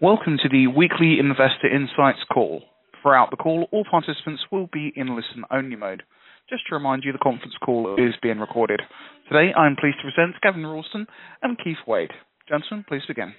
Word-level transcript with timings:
Welcome 0.00 0.38
to 0.38 0.48
the 0.48 0.68
weekly 0.68 1.18
Investor 1.18 1.66
Insights 1.66 2.22
call. 2.32 2.62
Throughout 3.02 3.34
the 3.34 3.36
call, 3.36 3.66
all 3.72 3.82
participants 3.82 4.46
will 4.46 4.70
be 4.72 4.92
in 4.94 5.16
listen-only 5.16 5.74
mode. 5.74 6.04
Just 6.48 6.62
to 6.68 6.76
remind 6.76 7.02
you, 7.02 7.10
the 7.10 7.18
conference 7.18 7.54
call 7.58 7.98
is 7.98 8.14
being 8.22 8.38
recorded. 8.38 8.78
Today, 9.26 9.50
I'm 9.58 9.74
pleased 9.74 9.98
to 9.98 10.06
present 10.06 10.38
Gavin 10.40 10.62
Ralston 10.64 11.08
and 11.42 11.58
Keith 11.58 11.82
Wade. 11.84 12.14
Gentlemen, 12.48 12.86
please 12.86 13.02
begin. 13.08 13.34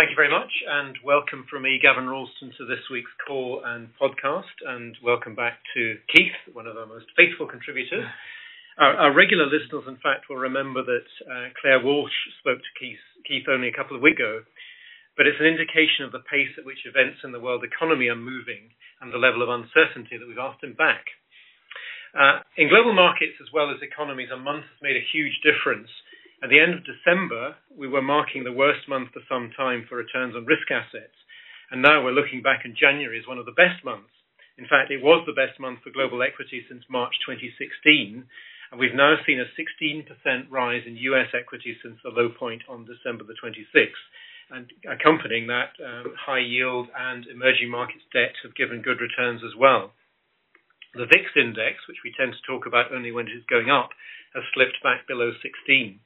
Thank 0.00 0.08
you 0.08 0.16
very 0.16 0.32
much, 0.32 0.48
and 0.64 0.96
welcome 1.04 1.44
from 1.52 1.68
me, 1.68 1.78
Gavin 1.82 2.08
Ralston, 2.08 2.56
to 2.56 2.64
this 2.64 2.88
week's 2.90 3.12
call 3.28 3.60
and 3.66 3.92
podcast, 4.00 4.56
and 4.64 4.96
welcome 5.04 5.34
back 5.34 5.60
to 5.76 6.00
Keith, 6.16 6.32
one 6.56 6.66
of 6.66 6.78
our 6.78 6.86
most 6.86 7.12
faithful 7.14 7.44
contributors. 7.46 8.08
Our 8.78 9.12
regular 9.12 9.50
listeners, 9.50 9.84
in 9.90 9.98
fact, 10.00 10.30
will 10.30 10.38
remember 10.38 10.86
that 10.86 11.08
uh, 11.26 11.50
Claire 11.60 11.82
Walsh 11.84 12.14
spoke 12.38 12.62
to 12.62 12.72
Keith 12.78 13.44
only 13.50 13.68
a 13.68 13.76
couple 13.76 13.96
of 13.96 14.02
weeks 14.02 14.22
ago, 14.22 14.46
but 15.18 15.26
it's 15.26 15.42
an 15.42 15.50
indication 15.50 16.06
of 16.06 16.14
the 16.14 16.22
pace 16.30 16.54
at 16.54 16.64
which 16.64 16.86
events 16.86 17.26
in 17.26 17.34
the 17.34 17.42
world 17.42 17.66
economy 17.66 18.06
are 18.06 18.14
moving 18.14 18.70
and 19.02 19.10
the 19.10 19.18
level 19.18 19.42
of 19.42 19.50
uncertainty 19.50 20.14
that 20.14 20.30
we've 20.30 20.38
asked 20.38 20.62
him 20.62 20.78
back. 20.78 21.02
Uh, 22.14 22.40
In 22.56 22.70
global 22.70 22.94
markets 22.94 23.34
as 23.42 23.50
well 23.52 23.68
as 23.74 23.82
economies, 23.82 24.30
a 24.30 24.38
month 24.38 24.64
has 24.70 24.80
made 24.80 24.94
a 24.94 25.10
huge 25.10 25.34
difference. 25.42 25.90
At 26.38 26.54
the 26.54 26.62
end 26.62 26.72
of 26.78 26.86
December, 26.86 27.58
we 27.74 27.90
were 27.90 28.00
marking 28.00 28.46
the 28.46 28.54
worst 28.54 28.86
month 28.86 29.10
for 29.10 29.20
some 29.28 29.50
time 29.58 29.84
for 29.90 29.98
returns 29.98 30.38
on 30.38 30.46
risk 30.46 30.70
assets, 30.70 31.18
and 31.74 31.82
now 31.82 31.98
we're 32.00 32.14
looking 32.14 32.40
back 32.40 32.62
in 32.64 32.78
January 32.78 33.18
as 33.18 33.26
one 33.26 33.42
of 33.42 33.46
the 33.46 33.58
best 33.58 33.82
months. 33.82 34.14
In 34.56 34.70
fact, 34.70 34.90
it 34.94 35.02
was 35.02 35.26
the 35.26 35.34
best 35.34 35.58
month 35.58 35.82
for 35.82 35.90
global 35.90 36.22
equity 36.22 36.62
since 36.70 36.86
March 36.88 37.14
2016, 37.26 38.22
and 38.70 38.78
we've 38.78 38.94
now 38.94 39.16
seen 39.26 39.42
a 39.42 39.50
16% 39.58 40.06
rise 40.50 40.82
in 40.86 40.96
U.S. 41.10 41.34
equity 41.34 41.76
since 41.82 41.98
the 42.02 42.10
low 42.14 42.28
point 42.30 42.62
on 42.68 42.86
December 42.86 43.24
the 43.24 43.38
26th. 43.42 44.02
And 44.50 44.72
accompanying 44.88 45.46
that, 45.48 45.76
um, 45.84 46.14
high 46.16 46.40
yield 46.40 46.88
and 46.96 47.26
emerging 47.26 47.68
markets 47.68 48.04
debt 48.12 48.34
have 48.42 48.54
given 48.54 48.80
good 48.80 49.00
returns 49.00 49.44
as 49.44 49.54
well. 49.54 49.92
The 50.94 51.04
VIX 51.04 51.36
index, 51.36 51.86
which 51.86 52.00
we 52.02 52.12
tend 52.16 52.32
to 52.32 52.46
talk 52.46 52.64
about 52.64 52.92
only 52.92 53.12
when 53.12 53.28
it 53.28 53.36
is 53.36 53.44
going 53.44 53.68
up, 53.68 53.90
has 54.32 54.44
slipped 54.54 54.82
back 54.82 55.06
below 55.06 55.32
16. 55.42 56.00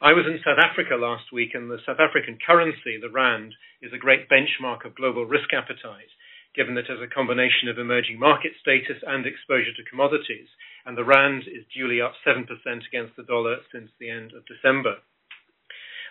I 0.00 0.12
was 0.12 0.26
in 0.26 0.40
South 0.42 0.58
Africa 0.58 0.96
last 0.96 1.30
week, 1.30 1.54
and 1.54 1.70
the 1.70 1.82
South 1.84 2.00
African 2.00 2.38
currency, 2.44 2.96
the 2.96 3.10
rand, 3.10 3.54
is 3.82 3.92
a 3.92 3.98
great 3.98 4.28
benchmark 4.28 4.84
of 4.84 4.94
global 4.94 5.26
risk 5.26 5.52
appetite, 5.52 6.10
given 6.54 6.74
that 6.74 6.88
it 6.88 6.90
has 6.90 7.00
a 7.00 7.14
combination 7.14 7.68
of 7.68 7.78
emerging 7.78 8.18
market 8.18 8.52
status 8.60 9.02
and 9.06 9.26
exposure 9.26 9.72
to 9.76 9.84
commodities, 9.84 10.48
and 10.86 10.96
the 10.96 11.04
rand 11.04 11.44
is 11.46 11.66
duly 11.74 12.00
up 12.00 12.14
7% 12.26 12.48
against 12.88 13.16
the 13.16 13.24
dollar 13.24 13.58
since 13.70 13.90
the 13.98 14.10
end 14.10 14.32
of 14.32 14.46
December. 14.46 14.98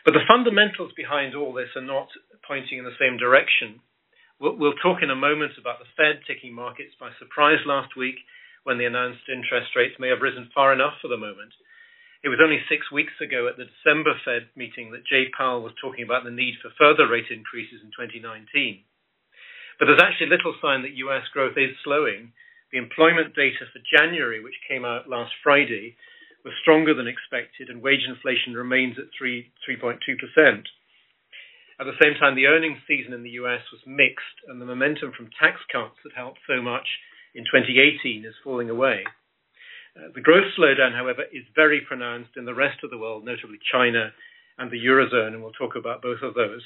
But 0.04 0.14
the 0.14 0.26
fundamentals 0.28 0.92
behind 0.98 1.36
all 1.36 1.54
this 1.54 1.70
are 1.76 1.86
not 1.86 2.10
pointing 2.48 2.80
in 2.80 2.86
the 2.86 2.98
same 3.00 3.18
direction. 3.18 3.82
We'll 4.40 4.58
we'll 4.58 4.82
talk 4.82 5.04
in 5.06 5.14
a 5.14 5.16
moment 5.16 5.54
about 5.60 5.78
the 5.78 5.92
Fed 5.94 6.26
taking 6.26 6.54
markets 6.54 6.98
by 7.00 7.14
surprise 7.20 7.62
last 7.66 7.96
week 7.96 8.18
when 8.64 8.78
the 8.78 8.86
announced 8.90 9.30
interest 9.30 9.76
rates 9.76 9.98
may 10.00 10.10
have 10.10 10.22
risen 10.26 10.50
far 10.54 10.74
enough 10.74 10.98
for 11.02 11.08
the 11.08 11.18
moment. 11.22 11.54
It 12.24 12.30
was 12.30 12.42
only 12.42 12.62
six 12.70 12.90
weeks 12.92 13.18
ago 13.22 13.50
at 13.50 13.58
the 13.58 13.66
December 13.66 14.14
Fed 14.26 14.50
meeting 14.56 14.92
that 14.92 15.06
Jay 15.10 15.30
Powell 15.34 15.66
was 15.66 15.74
talking 15.82 16.06
about 16.06 16.24
the 16.24 16.30
need 16.34 16.58
for 16.62 16.70
further 16.78 17.10
rate 17.10 17.34
increases 17.34 17.82
in 17.82 17.90
2019. 17.98 18.86
But 19.80 19.90
There's 19.90 20.02
actually 20.06 20.30
little 20.30 20.54
sign 20.62 20.86
that 20.86 21.02
U.S. 21.10 21.26
growth 21.34 21.58
is 21.58 21.74
slowing. 21.84 22.34
The 22.70 22.78
employment 22.78 23.34
data 23.34 23.66
for 23.74 23.82
January, 23.82 24.38
which 24.38 24.62
came 24.70 24.86
out 24.86 25.10
last 25.10 25.34
Friday, 25.42 25.98
was 26.44 26.54
stronger 26.62 26.94
than 26.94 27.08
expected, 27.08 27.70
and 27.70 27.82
wage 27.82 28.06
inflation 28.08 28.54
remains 28.54 28.98
at 28.98 29.12
3.2%. 29.20 30.00
At 31.80 31.86
the 31.86 31.98
same 32.02 32.14
time, 32.20 32.36
the 32.36 32.46
earnings 32.46 32.78
season 32.88 33.14
in 33.14 33.24
the 33.24 33.42
U.S. 33.42 33.62
was 33.72 33.82
mixed, 33.86 34.38
and 34.48 34.62
the 34.62 34.70
momentum 34.70 35.12
from 35.18 35.34
tax 35.40 35.58
cuts 35.72 35.98
that 36.04 36.14
helped 36.14 36.40
so 36.46 36.62
much 36.62 36.86
in 37.34 37.44
2018 37.46 38.26
is 38.26 38.36
falling 38.44 38.70
away. 38.70 39.04
Uh, 39.98 40.14
the 40.14 40.22
growth 40.22 40.46
slowdown, 40.58 40.96
however, 40.96 41.24
is 41.34 41.44
very 41.56 41.82
pronounced 41.82 42.38
in 42.38 42.46
the 42.46 42.54
rest 42.54 42.80
of 42.84 42.92
the 42.92 42.98
world, 42.98 43.26
notably 43.26 43.60
China 43.72 44.14
and 44.58 44.72
the 44.72 44.80
Eurozone, 44.80 45.34
and 45.34 45.42
we'll 45.42 45.58
talk 45.58 45.76
about 45.76 46.02
both 46.02 46.22
of 46.22 46.34
those. 46.34 46.62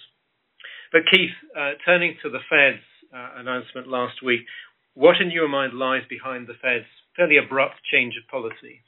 But 0.91 1.07
Keith, 1.11 1.33
uh, 1.57 1.79
turning 1.85 2.17
to 2.21 2.29
the 2.29 2.43
Fed's 2.49 2.83
uh, 3.13 3.39
announcement 3.39 3.87
last 3.87 4.21
week, 4.23 4.45
what 4.93 5.21
in 5.21 5.31
your 5.31 5.47
mind 5.47 5.73
lies 5.73 6.03
behind 6.09 6.47
the 6.47 6.59
Fed's 6.61 6.91
fairly 7.15 7.37
abrupt 7.37 7.75
change 7.91 8.15
of 8.17 8.27
policy? 8.29 8.83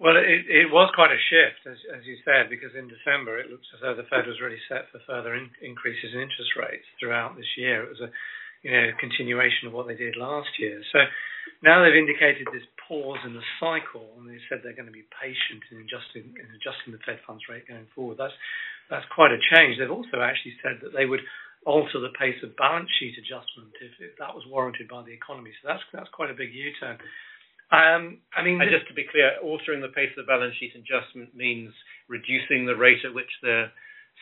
Well, 0.00 0.16
it 0.18 0.72
was 0.72 0.90
quite 0.96 1.14
a 1.14 1.26
shift, 1.30 1.62
as 1.68 2.02
you 2.02 2.16
said, 2.24 2.50
because 2.50 2.74
in 2.74 2.90
December 2.90 3.38
it 3.38 3.50
looks 3.50 3.68
as 3.70 3.80
though 3.84 3.94
the 3.94 4.08
Fed 4.10 4.26
was 4.26 4.42
really 4.42 4.58
set 4.66 4.90
for 4.90 4.98
further 5.06 5.36
increases 5.62 6.10
in 6.10 6.20
interest 6.26 6.58
rates 6.58 6.88
throughout 6.98 7.36
this 7.36 7.46
year. 7.56 7.84
It 7.86 7.92
was 7.92 8.02
a 8.02 8.10
you 8.66 8.72
know 8.74 8.90
continuation 8.98 9.70
of 9.70 9.74
what 9.74 9.86
they 9.86 9.94
did 9.94 10.18
last 10.18 10.50
year. 10.58 10.82
So 10.90 11.06
now 11.62 11.82
they've 11.82 11.94
indicated 11.94 12.50
this 12.50 12.66
pause 12.88 13.22
in 13.22 13.34
the 13.34 13.46
cycle, 13.62 14.10
and 14.18 14.26
they 14.26 14.42
said 14.50 14.62
they're 14.62 14.74
going 14.74 14.90
to 14.90 14.94
be 14.94 15.06
patient 15.22 15.62
in 15.70 15.86
adjusting 15.86 16.90
the 16.90 17.02
Fed 17.06 17.22
funds 17.22 17.46
rate 17.46 17.70
going 17.70 17.86
forward. 17.94 18.18
That's 18.18 19.06
quite 19.14 19.30
a 19.30 19.38
change. 19.54 19.78
They've 19.78 19.92
also 19.92 20.18
actually 20.18 20.58
said 20.66 20.82
that 20.82 20.90
they 20.90 21.06
would 21.06 21.22
alter 21.62 22.02
the 22.02 22.10
pace 22.18 22.42
of 22.42 22.58
balance 22.58 22.90
sheet 22.98 23.14
adjustment 23.22 23.70
if 23.78 24.18
that 24.18 24.34
was 24.34 24.42
warranted 24.50 24.90
by 24.90 25.06
the 25.06 25.14
economy. 25.14 25.54
So 25.62 25.70
that's 25.70 25.84
that's 25.94 26.10
quite 26.10 26.30
a 26.30 26.34
big 26.34 26.50
U-turn. 26.50 26.98
Um, 27.72 28.20
I 28.36 28.44
mean, 28.44 28.60
just 28.68 28.86
to 28.88 28.94
be 28.94 29.08
clear, 29.08 29.40
altering 29.40 29.80
the 29.80 29.88
pace 29.88 30.12
of 30.20 30.28
balance 30.28 30.54
sheet 30.60 30.76
adjustment 30.76 31.32
means 31.34 31.72
reducing 32.04 32.68
the 32.68 32.76
rate 32.76 33.00
at 33.04 33.16
which 33.16 33.32
they're 33.40 33.72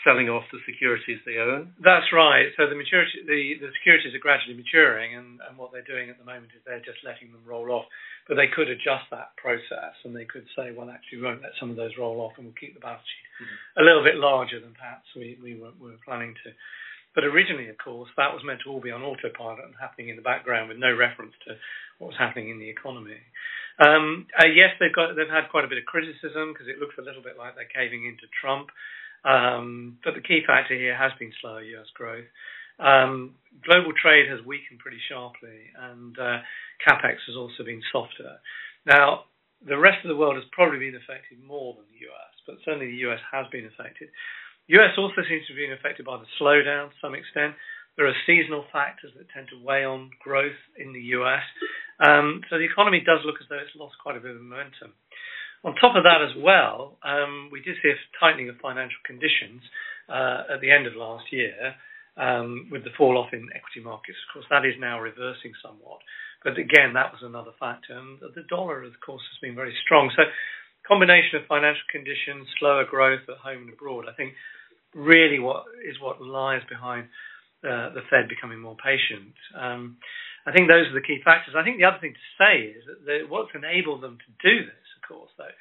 selling 0.06 0.30
off 0.30 0.46
the 0.54 0.62
securities 0.64 1.18
they 1.26 1.42
own? 1.42 1.74
That's 1.82 2.08
right. 2.14 2.48
So 2.56 2.70
the 2.70 2.78
maturity, 2.78 3.26
the, 3.26 3.58
the 3.60 3.70
securities 3.80 4.14
are 4.14 4.22
gradually 4.22 4.56
maturing, 4.56 5.18
and 5.18 5.42
what 5.58 5.74
they're 5.74 5.86
doing 5.86 6.08
at 6.08 6.16
the 6.16 6.24
moment 6.24 6.54
is 6.54 6.62
they're 6.64 6.84
just 6.84 7.02
letting 7.04 7.32
them 7.34 7.42
roll 7.44 7.74
off. 7.74 7.90
But 8.30 8.38
they 8.38 8.48
could 8.48 8.70
adjust 8.70 9.10
that 9.10 9.34
process, 9.36 9.98
and 10.06 10.14
they 10.14 10.24
could 10.24 10.46
say, 10.54 10.70
"Well, 10.70 10.88
actually, 10.88 11.18
we 11.18 11.26
won't 11.26 11.42
let 11.42 11.58
some 11.58 11.74
of 11.74 11.76
those 11.76 11.98
roll 11.98 12.22
off, 12.22 12.38
and 12.38 12.46
we'll 12.46 12.60
keep 12.60 12.78
the 12.78 12.84
balance 12.84 13.02
sheet 13.02 13.28
mm-hmm. 13.42 13.82
a 13.82 13.84
little 13.84 14.04
bit 14.06 14.16
larger 14.16 14.62
than 14.62 14.78
perhaps 14.78 15.10
we 15.18 15.36
we 15.42 15.58
were 15.58 15.98
planning 16.06 16.38
to." 16.46 16.54
But 17.14 17.24
originally, 17.24 17.68
of 17.68 17.78
course, 17.78 18.08
that 18.16 18.32
was 18.32 18.42
meant 18.44 18.60
to 18.64 18.70
all 18.70 18.80
be 18.80 18.92
on 18.94 19.02
autopilot 19.02 19.64
and 19.64 19.74
happening 19.80 20.10
in 20.10 20.16
the 20.16 20.22
background 20.22 20.68
with 20.68 20.78
no 20.78 20.94
reference 20.94 21.34
to 21.46 21.58
what 21.98 22.14
was 22.14 22.18
happening 22.18 22.50
in 22.50 22.58
the 22.58 22.70
economy. 22.70 23.18
Um, 23.82 24.26
uh, 24.38 24.46
yes, 24.46 24.76
they've 24.78 24.94
got 24.94 25.16
they've 25.16 25.30
had 25.30 25.50
quite 25.50 25.64
a 25.64 25.72
bit 25.72 25.78
of 25.78 25.90
criticism 25.90 26.52
because 26.52 26.68
it 26.68 26.78
looks 26.78 26.94
a 26.98 27.04
little 27.04 27.22
bit 27.22 27.38
like 27.38 27.56
they're 27.56 27.70
caving 27.70 28.06
into 28.06 28.30
Trump. 28.40 28.70
Um, 29.24 29.98
but 30.04 30.14
the 30.14 30.24
key 30.24 30.40
factor 30.46 30.74
here 30.74 30.96
has 30.96 31.12
been 31.18 31.32
slower 31.40 31.62
U.S. 31.76 31.90
growth. 31.94 32.28
Um, 32.80 33.36
global 33.64 33.92
trade 33.92 34.30
has 34.30 34.40
weakened 34.46 34.80
pretty 34.80 35.00
sharply, 35.08 35.68
and 35.76 36.16
uh, 36.18 36.40
CapEx 36.80 37.20
has 37.28 37.36
also 37.36 37.64
been 37.64 37.82
softer. 37.92 38.40
Now, 38.86 39.28
the 39.60 39.76
rest 39.76 40.00
of 40.04 40.08
the 40.08 40.16
world 40.16 40.36
has 40.36 40.48
probably 40.52 40.78
been 40.78 40.96
affected 40.96 41.36
more 41.44 41.76
than 41.76 41.84
the 41.92 42.00
U.S., 42.08 42.32
but 42.46 42.56
certainly 42.64 42.88
the 42.88 43.04
U.S. 43.12 43.20
has 43.28 43.44
been 43.52 43.68
affected. 43.68 44.08
U.S. 44.78 44.94
also 44.94 45.26
seems 45.26 45.42
to 45.50 45.52
have 45.52 45.58
been 45.58 45.74
affected 45.74 46.06
by 46.06 46.14
the 46.18 46.30
slowdown 46.38 46.94
to 46.94 46.98
some 47.02 47.18
extent. 47.18 47.58
There 47.98 48.06
are 48.06 48.14
seasonal 48.22 48.64
factors 48.70 49.10
that 49.18 49.26
tend 49.34 49.50
to 49.50 49.58
weigh 49.58 49.82
on 49.82 50.14
growth 50.22 50.58
in 50.78 50.94
the 50.94 51.18
U.S. 51.18 51.42
Um, 51.98 52.40
so 52.48 52.56
the 52.56 52.70
economy 52.70 53.02
does 53.02 53.20
look 53.26 53.42
as 53.42 53.50
though 53.50 53.58
it's 53.58 53.74
lost 53.74 53.98
quite 53.98 54.14
a 54.16 54.22
bit 54.22 54.38
of 54.38 54.40
momentum. 54.40 54.94
On 55.66 55.74
top 55.74 55.98
of 55.98 56.06
that 56.06 56.22
as 56.22 56.32
well, 56.38 56.96
um, 57.02 57.50
we 57.52 57.60
did 57.60 57.76
see 57.82 57.90
a 57.90 57.98
tightening 58.16 58.48
of 58.48 58.56
financial 58.62 59.02
conditions 59.04 59.60
uh, 60.08 60.54
at 60.54 60.62
the 60.62 60.70
end 60.70 60.86
of 60.86 60.94
last 60.94 61.28
year 61.34 61.74
um, 62.16 62.70
with 62.70 62.86
the 62.86 62.94
fall 62.96 63.18
off 63.18 63.34
in 63.34 63.50
equity 63.52 63.82
markets. 63.82 64.16
Of 64.30 64.38
course, 64.38 64.48
that 64.54 64.64
is 64.64 64.78
now 64.78 65.02
reversing 65.02 65.52
somewhat. 65.60 66.00
But 66.46 66.56
again, 66.56 66.94
that 66.94 67.12
was 67.12 67.20
another 67.20 67.52
factor. 67.60 67.92
And 67.92 68.22
the 68.22 68.46
dollar, 68.48 68.86
of 68.86 68.96
course, 69.04 69.20
has 69.34 69.38
been 69.42 69.58
very 69.58 69.74
strong. 69.84 70.08
So, 70.16 70.24
combination 70.88 71.36
of 71.36 71.50
financial 71.50 71.84
conditions, 71.92 72.48
slower 72.58 72.88
growth 72.88 73.26
at 73.28 73.42
home 73.44 73.68
and 73.68 73.72
abroad, 73.76 74.06
I 74.08 74.16
think 74.16 74.32
really 74.94 75.38
is 75.86 76.00
what 76.00 76.22
lies 76.22 76.62
behind 76.68 77.08
uh, 77.62 77.92
the 77.92 78.02
Fed 78.08 78.28
becoming 78.28 78.60
more 78.60 78.76
patient. 78.76 79.34
Um, 79.52 79.98
I 80.46 80.52
think 80.52 80.68
those 80.68 80.88
are 80.88 80.96
the 80.96 81.04
key 81.04 81.20
factors. 81.20 81.54
I 81.54 81.62
think 81.62 81.76
the 81.76 81.84
other 81.84 82.00
thing 82.00 82.16
to 82.16 82.28
say 82.40 82.72
is 82.72 82.82
that 83.04 83.28
what's 83.28 83.52
enabled 83.52 84.00
them 84.00 84.16
to 84.16 84.30
do 84.40 84.64
this, 84.64 84.86
of 84.96 85.02
course, 85.04 85.30
though, 85.36 85.52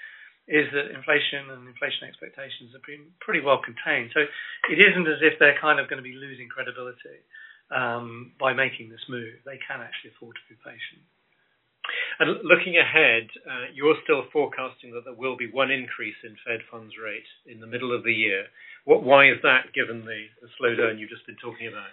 is 0.48 0.66
that 0.74 0.96
inflation 0.96 1.52
and 1.52 1.68
inflation 1.68 2.08
expectations 2.08 2.74
have 2.74 2.82
been 2.88 3.12
pretty 3.20 3.44
well 3.44 3.62
contained. 3.62 4.10
So 4.16 4.26
it 4.72 4.80
isn't 4.82 5.06
as 5.06 5.22
if 5.22 5.38
they're 5.38 5.60
kind 5.60 5.78
of 5.78 5.92
going 5.92 6.02
to 6.02 6.08
be 6.08 6.16
losing 6.16 6.50
credibility 6.50 7.22
um, 7.70 8.34
by 8.40 8.56
making 8.56 8.90
this 8.90 9.04
move. 9.12 9.38
They 9.46 9.62
can 9.62 9.84
actually 9.84 10.16
afford 10.18 10.40
to 10.42 10.46
be 10.50 10.58
patient. 10.64 11.06
And 12.20 12.44
looking 12.44 12.76
ahead, 12.76 13.32
you're 13.74 13.96
still 14.04 14.28
forecasting 14.32 14.92
that 14.92 15.06
there 15.06 15.16
will 15.16 15.38
be 15.38 15.50
one 15.50 15.72
increase 15.72 16.20
in 16.24 16.36
Fed 16.46 16.60
funds 16.70 16.94
rate 17.00 17.28
in 17.48 17.60
the 17.60 17.68
middle 17.68 17.96
of 17.96 18.04
the 18.04 18.14
year. 18.14 18.46
Why 18.84 19.32
is 19.32 19.40
that, 19.44 19.72
given 19.74 20.04
the 20.04 20.28
slowdown 20.60 21.00
you've 21.00 21.10
just 21.10 21.26
been 21.26 21.40
talking 21.40 21.68
about? 21.68 21.88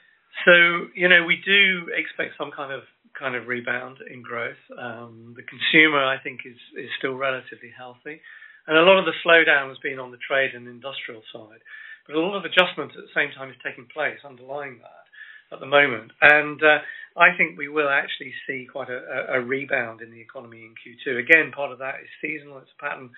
So 0.44 0.93
you 0.94 1.08
know 1.08 1.25
we 1.25 1.40
do 1.46 1.88
expect 1.96 2.37
some 2.37 2.50
kind 2.52 2.73
of 2.73 2.82
kind 3.19 3.34
of 3.34 3.49
rebound 3.49 3.99
in 4.12 4.20
growth. 4.23 4.61
The 4.69 5.46
consumer, 5.49 6.05
I 6.05 6.19
think, 6.19 6.40
is 6.44 6.58
is 6.76 6.90
still 6.99 7.14
relatively 7.14 7.72
healthy. 7.76 8.20
And 8.67 8.76
a 8.76 8.82
lot 8.82 8.99
of 8.99 9.06
the 9.06 9.14
slowdown 9.22 9.69
has 9.69 9.79
been 9.79 9.99
on 9.99 10.11
the 10.11 10.19
trade 10.26 10.55
and 10.55 10.67
industrial 10.67 11.22
side. 11.32 11.62
but 12.06 12.17
a 12.17 12.20
lot 12.20 12.37
of 12.37 12.44
adjustment 12.44 12.90
at 12.99 13.02
the 13.06 13.14
same 13.14 13.31
time 13.31 13.50
is 13.50 13.56
taking 13.62 13.87
place 13.87 14.19
underlying 14.26 14.79
that 14.82 15.06
at 15.55 15.61
the 15.61 15.67
moment. 15.67 16.11
And 16.20 16.58
uh, 16.62 16.79
I 17.17 17.33
think 17.37 17.57
we 17.57 17.69
will 17.69 17.89
actually 17.89 18.35
see 18.47 18.69
quite 18.71 18.89
a, 18.91 19.41
rebound 19.41 20.03
in 20.03 20.11
the 20.11 20.21
economy 20.21 20.69
in 20.69 20.77
Q2. 20.77 21.19
Again, 21.19 21.51
part 21.51 21.73
of 21.73 21.79
that 21.79 22.05
is 22.05 22.09
seasonal. 22.21 22.59
It's 22.59 22.71
a 22.77 22.83
pattern 22.85 23.11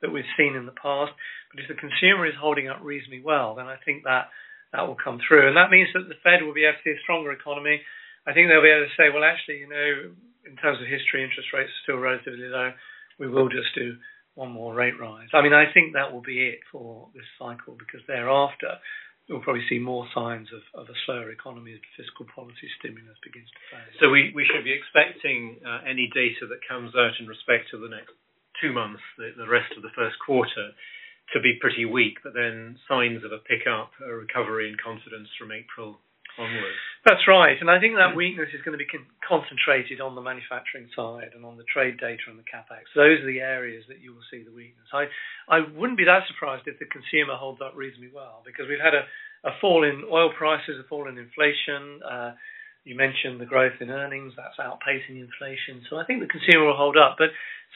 that 0.00 0.10
we've 0.10 0.28
seen 0.36 0.56
in 0.56 0.64
the 0.64 0.76
past. 0.80 1.12
But 1.52 1.60
if 1.60 1.68
the 1.68 1.76
consumer 1.76 2.26
is 2.26 2.34
holding 2.40 2.68
up 2.68 2.80
reasonably 2.82 3.20
well, 3.20 3.54
then 3.54 3.66
I 3.66 3.76
think 3.84 4.04
that 4.04 4.32
that 4.72 4.88
will 4.88 4.96
come 4.96 5.20
through. 5.20 5.48
And 5.48 5.56
that 5.56 5.70
means 5.70 5.88
that 5.92 6.08
the 6.08 6.16
Fed 6.24 6.42
will 6.42 6.56
be 6.56 6.64
able 6.64 6.80
to 6.80 6.84
see 6.84 6.96
a 6.96 7.04
stronger 7.04 7.32
economy. 7.32 7.80
I 8.26 8.32
think 8.32 8.48
they'll 8.48 8.64
be 8.64 8.72
able 8.72 8.88
to 8.88 8.96
say, 8.96 9.12
well, 9.12 9.24
actually, 9.24 9.60
you 9.60 9.68
know, 9.68 10.16
in 10.48 10.56
terms 10.56 10.80
of 10.80 10.88
history, 10.88 11.22
interest 11.22 11.52
rates 11.52 11.68
are 11.68 11.82
still 11.84 12.00
relatively 12.00 12.48
low. 12.48 12.72
We 13.20 13.28
will 13.28 13.52
just 13.52 13.76
do 13.76 14.00
one 14.34 14.50
more 14.50 14.72
rate 14.72 14.98
rise. 14.98 15.28
I 15.34 15.42
mean, 15.42 15.52
I 15.52 15.68
think 15.72 15.92
that 15.92 16.10
will 16.10 16.24
be 16.24 16.40
it 16.48 16.60
for 16.72 17.08
this 17.14 17.28
cycle 17.38 17.76
because 17.76 18.00
thereafter 18.08 18.80
we'll 19.28 19.44
probably 19.44 19.64
see 19.68 19.78
more 19.78 20.06
signs 20.14 20.48
of, 20.50 20.62
of 20.74 20.86
a 20.90 20.96
slower 21.06 21.30
economy 21.30 21.72
as 21.74 21.82
fiscal 21.94 22.26
policy 22.34 22.66
stimulus 22.78 23.18
begins 23.22 23.48
to 23.50 23.60
fade. 23.70 23.94
So 24.00 24.10
we, 24.10 24.32
we 24.34 24.46
should 24.48 24.64
be 24.64 24.74
expecting 24.74 25.62
uh, 25.62 25.86
any 25.86 26.10
data 26.14 26.46
that 26.50 26.62
comes 26.66 26.94
out 26.98 27.14
in 27.20 27.26
respect 27.26 27.70
to 27.70 27.78
the 27.78 27.88
next 27.88 28.12
two 28.60 28.72
months, 28.72 29.02
the, 29.18 29.34
the 29.36 29.48
rest 29.48 29.72
of 29.76 29.82
the 29.82 29.94
first 29.94 30.18
quarter, 30.24 30.74
to 31.32 31.38
be 31.40 31.56
pretty 31.60 31.86
weak, 31.86 32.18
but 32.22 32.34
then 32.34 32.76
signs 32.88 33.24
of 33.24 33.32
a 33.32 33.40
pickup, 33.46 33.94
a 34.04 34.12
recovery 34.12 34.68
in 34.68 34.76
confidence 34.76 35.28
from 35.38 35.50
April 35.50 35.98
onwards. 36.38 36.80
That's 37.02 37.26
right, 37.26 37.58
and 37.58 37.66
I 37.66 37.82
think 37.82 37.98
that 37.98 38.14
weakness 38.14 38.54
is 38.54 38.62
going 38.62 38.78
to 38.78 38.82
be 38.82 38.86
con- 38.86 39.10
concentrated 39.26 39.98
on 39.98 40.14
the 40.14 40.22
manufacturing 40.22 40.86
side 40.94 41.34
and 41.34 41.42
on 41.42 41.58
the 41.58 41.66
trade 41.66 41.98
data 41.98 42.30
and 42.30 42.38
the 42.38 42.46
capex. 42.46 42.86
Those 42.94 43.18
are 43.18 43.26
the 43.26 43.42
areas 43.42 43.82
that 43.90 43.98
you 43.98 44.14
will 44.14 44.22
see 44.30 44.46
the 44.46 44.54
weakness. 44.54 44.86
I 44.94 45.10
I 45.50 45.66
wouldn't 45.66 45.98
be 45.98 46.06
that 46.06 46.30
surprised 46.30 46.70
if 46.70 46.78
the 46.78 46.86
consumer 46.86 47.34
holds 47.34 47.58
up 47.58 47.74
reasonably 47.74 48.14
well 48.14 48.46
because 48.46 48.70
we've 48.70 48.82
had 48.82 48.94
a, 48.94 49.02
a 49.42 49.52
fall 49.58 49.82
in 49.82 50.06
oil 50.06 50.30
prices, 50.30 50.78
a 50.78 50.86
fall 50.86 51.10
in 51.10 51.18
inflation. 51.18 51.98
Uh, 52.06 52.32
you 52.84 52.94
mentioned 52.94 53.38
the 53.38 53.46
growth 53.46 53.78
in 53.80 53.90
earnings, 53.90 54.34
that's 54.34 54.58
outpacing 54.58 55.18
inflation. 55.18 55.86
So 55.90 55.98
I 55.98 56.04
think 56.04 56.18
the 56.18 56.30
consumer 56.30 56.66
will 56.66 56.78
hold 56.78 56.96
up. 56.98 57.14
But 57.18 57.30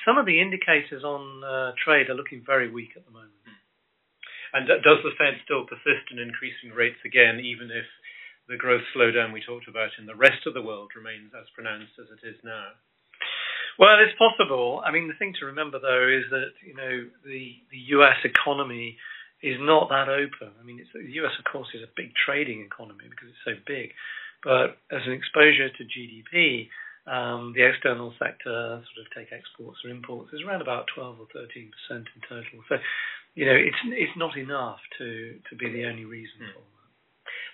some 0.07 0.19
of 0.19 0.27
the 0.27 0.39
indicators 0.41 1.03
on 1.03 1.43
uh, 1.43 1.73
trade 1.79 2.11
are 2.11 2.19
looking 2.19 2.43
very 2.47 2.71
weak 2.71 2.95
at 2.95 3.07
the 3.07 3.15
moment. 3.15 3.35
And 4.55 4.67
does 4.67 5.03
the 5.03 5.15
Fed 5.19 5.37
still 5.45 5.67
persist 5.67 6.11
in 6.11 6.19
increasing 6.19 6.71
rates 6.75 6.99
again, 7.05 7.43
even 7.43 7.71
if 7.71 7.87
the 8.49 8.57
growth 8.57 8.83
slowdown 8.95 9.33
we 9.33 9.43
talked 9.43 9.69
about 9.69 9.91
in 9.99 10.07
the 10.07 10.15
rest 10.15 10.47
of 10.47 10.55
the 10.55 10.63
world 10.63 10.91
remains 10.95 11.33
as 11.35 11.47
pronounced 11.55 11.99
as 11.99 12.07
it 12.11 12.27
is 12.27 12.39
now? 12.45 12.75
Well, 13.79 14.01
it's 14.01 14.17
possible. 14.17 14.81
I 14.85 14.91
mean, 14.91 15.09
the 15.09 15.19
thing 15.19 15.35
to 15.41 15.47
remember 15.47 15.79
though 15.79 16.09
is 16.09 16.25
that 16.31 16.57
you 16.65 16.75
know 16.75 17.09
the 17.25 17.61
the 17.71 17.83
U.S. 18.01 18.17
economy 18.25 18.97
is 19.43 19.61
not 19.61 19.89
that 19.91 20.09
open. 20.09 20.57
I 20.57 20.65
mean, 20.65 20.81
the 20.95 21.13
U.S. 21.21 21.37
of 21.39 21.45
course 21.45 21.69
is 21.75 21.83
a 21.83 21.93
big 21.97 22.13
trading 22.17 22.65
economy 22.65 23.05
because 23.05 23.29
it's 23.29 23.45
so 23.45 23.53
big, 23.67 23.93
but 24.43 24.81
as 24.89 25.05
an 25.05 25.13
exposure 25.13 25.69
to 25.69 25.83
GDP, 25.85 26.73
um, 27.07 27.53
the 27.55 27.69
external 27.69 28.15
sector, 28.19 28.81
sort 28.81 29.05
of 29.05 29.13
take 29.13 29.31
exports 29.31 29.79
or 29.85 29.91
imports, 29.91 30.33
is 30.33 30.41
around 30.43 30.63
about 30.63 30.89
12 30.95 31.21
or 31.21 31.29
13 31.33 31.71
percent 31.71 32.09
in 32.17 32.21
total. 32.25 32.65
So, 32.69 32.77
you 33.35 33.45
know, 33.45 33.55
it's 33.55 33.77
it's 33.93 34.17
not 34.17 34.37
enough 34.37 34.81
to 34.99 35.37
to 35.51 35.55
be 35.55 35.71
the 35.71 35.85
only 35.85 36.05
reason 36.05 36.41
mm. 36.41 36.55
for. 36.57 36.65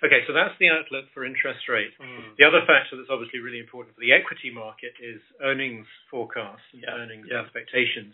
Okay, 0.03 0.19
so 0.27 0.35
that's 0.35 0.51
the 0.59 0.67
outlook 0.67 1.07
for 1.15 1.23
interest 1.23 1.63
rates. 1.71 1.95
Mm. 1.95 2.35
The 2.35 2.43
other 2.43 2.59
factor 2.67 2.99
that's 2.99 3.07
obviously 3.07 3.39
really 3.39 3.63
important 3.63 3.95
for 3.95 4.03
the 4.03 4.11
equity 4.11 4.51
market 4.51 4.91
is 4.99 5.23
earnings 5.39 5.87
forecasts 6.11 6.67
and 6.75 6.83
yeah. 6.83 6.91
earnings 6.91 7.27
yeah. 7.31 7.39
expectations. 7.39 8.11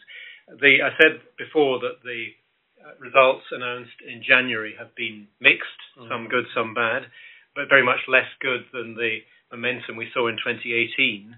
The, 0.62 0.86
I 0.86 0.94
said 1.02 1.26
before 1.42 1.82
that 1.82 2.06
the 2.06 2.30
uh, 2.78 2.94
results 3.02 3.50
announced 3.50 3.98
in 4.06 4.22
January 4.22 4.78
have 4.78 4.94
been 4.94 5.26
mixed, 5.42 5.82
mm. 5.98 6.06
some 6.06 6.30
good, 6.30 6.46
some 6.54 6.78
bad, 6.78 7.10
but 7.58 7.74
very 7.74 7.84
much 7.84 8.06
less 8.06 8.30
good 8.38 8.70
than 8.70 8.94
the 8.94 9.26
momentum 9.50 9.98
we 9.98 10.14
saw 10.14 10.30
in 10.30 10.38
2018. 10.38 11.34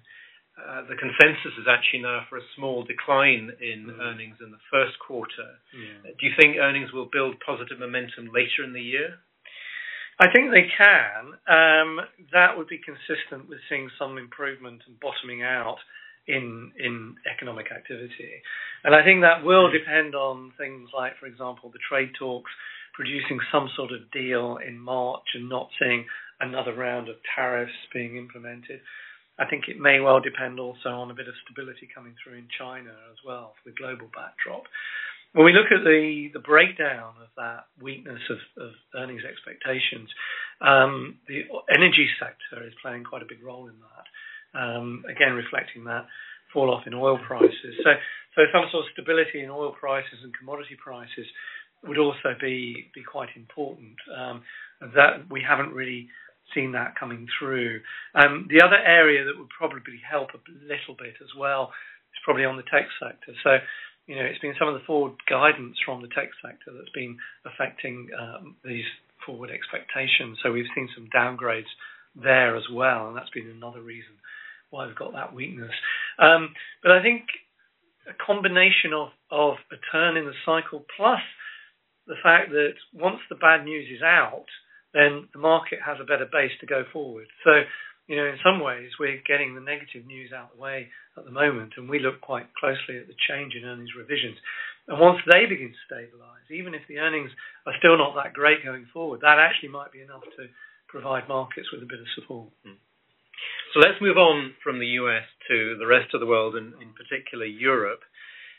Uh, 0.60 0.84
the 0.92 1.00
consensus 1.00 1.56
is 1.58 1.66
actually 1.66 2.04
now 2.04 2.28
for 2.28 2.38
a 2.38 2.46
small 2.60 2.84
decline 2.84 3.56
in 3.64 3.88
mm. 3.88 4.00
earnings 4.04 4.36
in 4.44 4.52
the 4.52 4.60
first 4.68 5.00
quarter. 5.00 5.56
Yeah. 5.72 6.12
Do 6.12 6.22
you 6.28 6.36
think 6.36 6.60
earnings 6.60 6.92
will 6.92 7.08
build 7.08 7.40
positive 7.40 7.80
momentum 7.80 8.36
later 8.36 8.68
in 8.68 8.76
the 8.76 8.84
year? 8.84 9.16
I 10.22 10.30
think 10.32 10.52
they 10.52 10.70
can. 10.78 11.34
Um, 11.50 12.00
that 12.32 12.54
would 12.56 12.68
be 12.68 12.78
consistent 12.78 13.50
with 13.50 13.58
seeing 13.68 13.90
some 13.98 14.20
improvement 14.20 14.84
and 14.86 15.00
bottoming 15.00 15.42
out 15.42 15.78
in 16.28 16.72
in 16.78 17.16
economic 17.26 17.72
activity, 17.74 18.30
and 18.84 18.94
I 18.94 19.04
think 19.04 19.22
that 19.22 19.44
will 19.44 19.72
depend 19.72 20.14
on 20.14 20.54
things 20.60 20.90
like, 20.96 21.18
for 21.20 21.26
example, 21.26 21.72
the 21.74 21.82
trade 21.90 22.12
talks 22.20 22.52
producing 22.94 23.40
some 23.52 23.70
sort 23.76 23.92
of 23.92 24.12
deal 24.12 24.60
in 24.66 24.78
March 24.78 25.26
and 25.34 25.50
not 25.50 25.70
seeing 25.82 26.06
another 26.40 26.76
round 26.76 27.10
of 27.10 27.16
tariffs 27.36 27.74
being 27.92 28.18
implemented. 28.18 28.82
I 29.40 29.46
think 29.46 29.66
it 29.68 29.80
may 29.80 30.00
well 30.00 30.20
depend 30.20 30.60
also 30.60 30.90
on 30.90 31.10
a 31.10 31.16
bit 31.16 31.28
of 31.28 31.34
stability 31.44 31.90
coming 31.94 32.14
through 32.22 32.38
in 32.38 32.48
China 32.60 32.92
as 33.10 33.18
well 33.26 33.54
for 33.58 33.70
the 33.72 33.76
global 33.76 34.06
backdrop. 34.14 34.64
When 35.34 35.46
we 35.46 35.54
look 35.54 35.72
at 35.72 35.84
the, 35.84 36.28
the 36.34 36.44
breakdown 36.44 37.16
of 37.22 37.32
that 37.38 37.72
weakness 37.82 38.20
of, 38.30 38.40
of 38.62 38.72
earnings 38.96 39.24
expectations, 39.24 40.10
um, 40.60 41.20
the 41.28 41.48
energy 41.74 42.08
sector 42.20 42.68
is 42.68 42.74
playing 42.82 43.06
quite 43.06 43.22
a 43.22 43.30
big 43.30 43.44
role 43.44 43.68
in 43.68 43.76
that. 43.80 44.06
Um, 44.60 45.04
again, 45.08 45.34
reflecting 45.34 45.86
that 45.86 46.08
fall 46.52 46.70
off 46.70 46.84
in 46.86 46.94
oil 46.94 47.18
prices. 47.26 47.80
So, 47.84 47.92
so 48.36 48.42
some 48.52 48.68
sort 48.72 48.84
of 48.84 48.92
stability 48.92 49.40
in 49.40 49.50
oil 49.50 49.72
prices 49.72 50.20
and 50.24 50.36
commodity 50.38 50.76
prices 50.76 51.26
would 51.88 51.98
also 51.98 52.36
be 52.40 52.92
be 52.94 53.02
quite 53.02 53.30
important. 53.36 53.96
Um, 54.12 54.44
that 54.82 55.32
we 55.32 55.42
haven't 55.42 55.74
really 55.74 56.10
seen 56.54 56.74
that 56.74 57.00
coming 57.00 57.26
through. 57.40 57.80
The 58.14 58.62
other 58.64 58.78
area 58.78 59.24
that 59.24 59.38
would 59.38 59.50
probably 59.50 60.02
help 60.04 60.30
a 60.36 60.42
little 60.68 60.96
bit 61.00 61.16
as 61.22 61.32
well 61.38 61.72
is 62.12 62.20
probably 62.26 62.46
on 62.46 62.58
the 62.58 62.64
tech 62.64 62.88
sector. 63.00 63.34
So 63.44 63.58
you 64.12 64.18
know, 64.18 64.28
it's 64.28 64.44
been 64.44 64.60
some 64.60 64.68
of 64.68 64.74
the 64.74 64.84
forward 64.86 65.14
guidance 65.24 65.78
from 65.86 66.02
the 66.02 66.10
tech 66.10 66.36
sector 66.44 66.76
that's 66.76 66.92
been 66.94 67.16
affecting 67.48 68.10
um, 68.12 68.58
these 68.60 68.84
forward 69.26 69.50
expectations. 69.50 70.38
So 70.44 70.52
we've 70.52 70.68
seen 70.76 70.90
some 70.94 71.08
downgrades 71.16 71.72
there 72.14 72.58
as 72.58 72.68
well, 72.70 73.08
and 73.08 73.16
that's 73.16 73.30
been 73.30 73.48
another 73.48 73.82
reason 73.82 74.12
why 74.70 74.86
we've 74.86 75.00
got 75.00 75.14
that 75.14 75.34
weakness. 75.34 75.72
Um, 76.20 76.52
but 76.84 76.92
I 76.92 77.02
think 77.02 77.24
a 78.04 78.12
combination 78.20 78.92
of, 78.92 79.16
of 79.32 79.56
a 79.72 79.80
turn 79.94 80.18
in 80.18 80.26
the 80.26 80.36
cycle 80.46 80.84
plus 80.98 81.24
the 82.06 82.20
fact 82.22 82.52
that 82.52 82.76
once 82.94 83.20
the 83.30 83.40
bad 83.40 83.64
news 83.64 83.88
is 83.96 84.04
out, 84.04 84.52
then 84.94 85.30
the 85.32 85.40
market 85.40 85.80
has 85.86 86.00
a 86.02 86.04
better 86.04 86.28
base 86.30 86.52
to 86.60 86.66
go 86.66 86.84
forward. 86.92 87.28
So 87.46 87.52
you 88.12 88.20
know, 88.20 88.28
in 88.28 88.44
some 88.44 88.60
ways, 88.60 88.92
we're 89.00 89.24
getting 89.24 89.56
the 89.56 89.64
negative 89.64 90.04
news 90.04 90.36
out 90.36 90.52
of 90.52 90.60
the 90.60 90.62
way 90.62 90.92
at 91.16 91.24
the 91.24 91.32
moment, 91.32 91.80
and 91.80 91.88
we 91.88 92.04
look 92.04 92.20
quite 92.20 92.44
closely 92.60 93.00
at 93.00 93.08
the 93.08 93.16
change 93.16 93.56
in 93.56 93.64
earnings 93.64 93.96
revisions. 93.96 94.36
And 94.92 95.00
once 95.00 95.24
they 95.24 95.48
begin 95.48 95.72
to 95.72 95.84
stabilise, 95.88 96.44
even 96.52 96.76
if 96.76 96.84
the 96.92 97.00
earnings 97.00 97.32
are 97.64 97.72
still 97.80 97.96
not 97.96 98.12
that 98.20 98.36
great 98.36 98.68
going 98.68 98.84
forward, 98.92 99.24
that 99.24 99.40
actually 99.40 99.72
might 99.72 99.96
be 99.96 100.04
enough 100.04 100.28
to 100.36 100.52
provide 100.92 101.32
markets 101.32 101.72
with 101.72 101.80
a 101.80 101.88
bit 101.88 102.04
of 102.04 102.12
support. 102.20 102.52
Mm. 102.68 102.84
So 103.72 103.80
let's 103.80 104.04
move 104.04 104.20
on 104.20 104.60
from 104.60 104.84
the 104.84 105.00
US 105.00 105.24
to 105.48 105.80
the 105.80 105.88
rest 105.88 106.12
of 106.12 106.20
the 106.20 106.28
world, 106.28 106.60
and 106.60 106.76
in 106.84 106.92
particular 106.92 107.48
Europe. 107.48 108.04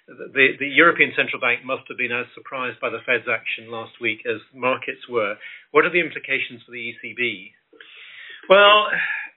The, 0.08 0.56
the, 0.58 0.66
European 0.66 1.12
Central 1.14 1.44
Bank 1.44 1.60
must 1.62 1.84
have 1.92 2.00
been 2.00 2.10
as 2.10 2.26
surprised 2.34 2.80
by 2.80 2.88
the 2.88 3.04
Fed's 3.04 3.28
action 3.28 3.70
last 3.70 4.00
week 4.00 4.24
as 4.24 4.40
markets 4.56 5.04
were. 5.12 5.36
What 5.70 5.84
are 5.84 5.92
the 5.92 6.00
implications 6.00 6.64
for 6.64 6.72
the 6.72 6.96
ECB? 6.96 7.52
Well, 8.48 8.86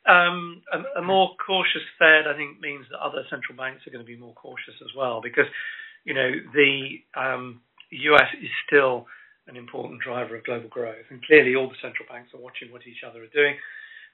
um, 0.06 0.62
a, 0.72 1.00
a, 1.00 1.02
more 1.02 1.32
cautious 1.46 1.86
Fed, 1.98 2.28
I 2.28 2.38
think, 2.38 2.60
means 2.60 2.86
that 2.92 3.00
other 3.00 3.24
central 3.30 3.58
banks 3.58 3.86
are 3.86 3.92
going 3.92 4.06
to 4.06 4.08
be 4.08 4.18
more 4.18 4.34
cautious 4.34 4.76
as 4.82 4.94
well, 4.96 5.22
because 5.22 5.50
you 6.06 6.14
know 6.14 6.30
the 6.54 7.02
um, 7.18 7.62
U.S. 7.92 8.30
is 8.42 8.50
still 8.68 9.06
an 9.48 9.58
important 9.58 10.02
driver 10.02 10.36
of 10.38 10.44
global 10.46 10.70
growth, 10.70 11.06
and 11.10 11.24
clearly 11.26 11.56
all 11.56 11.70
the 11.70 11.82
central 11.82 12.06
banks 12.10 12.34
are 12.34 12.42
watching 12.42 12.72
what 12.72 12.88
each 12.88 13.06
other 13.06 13.24
are 13.24 13.34
doing. 13.34 13.56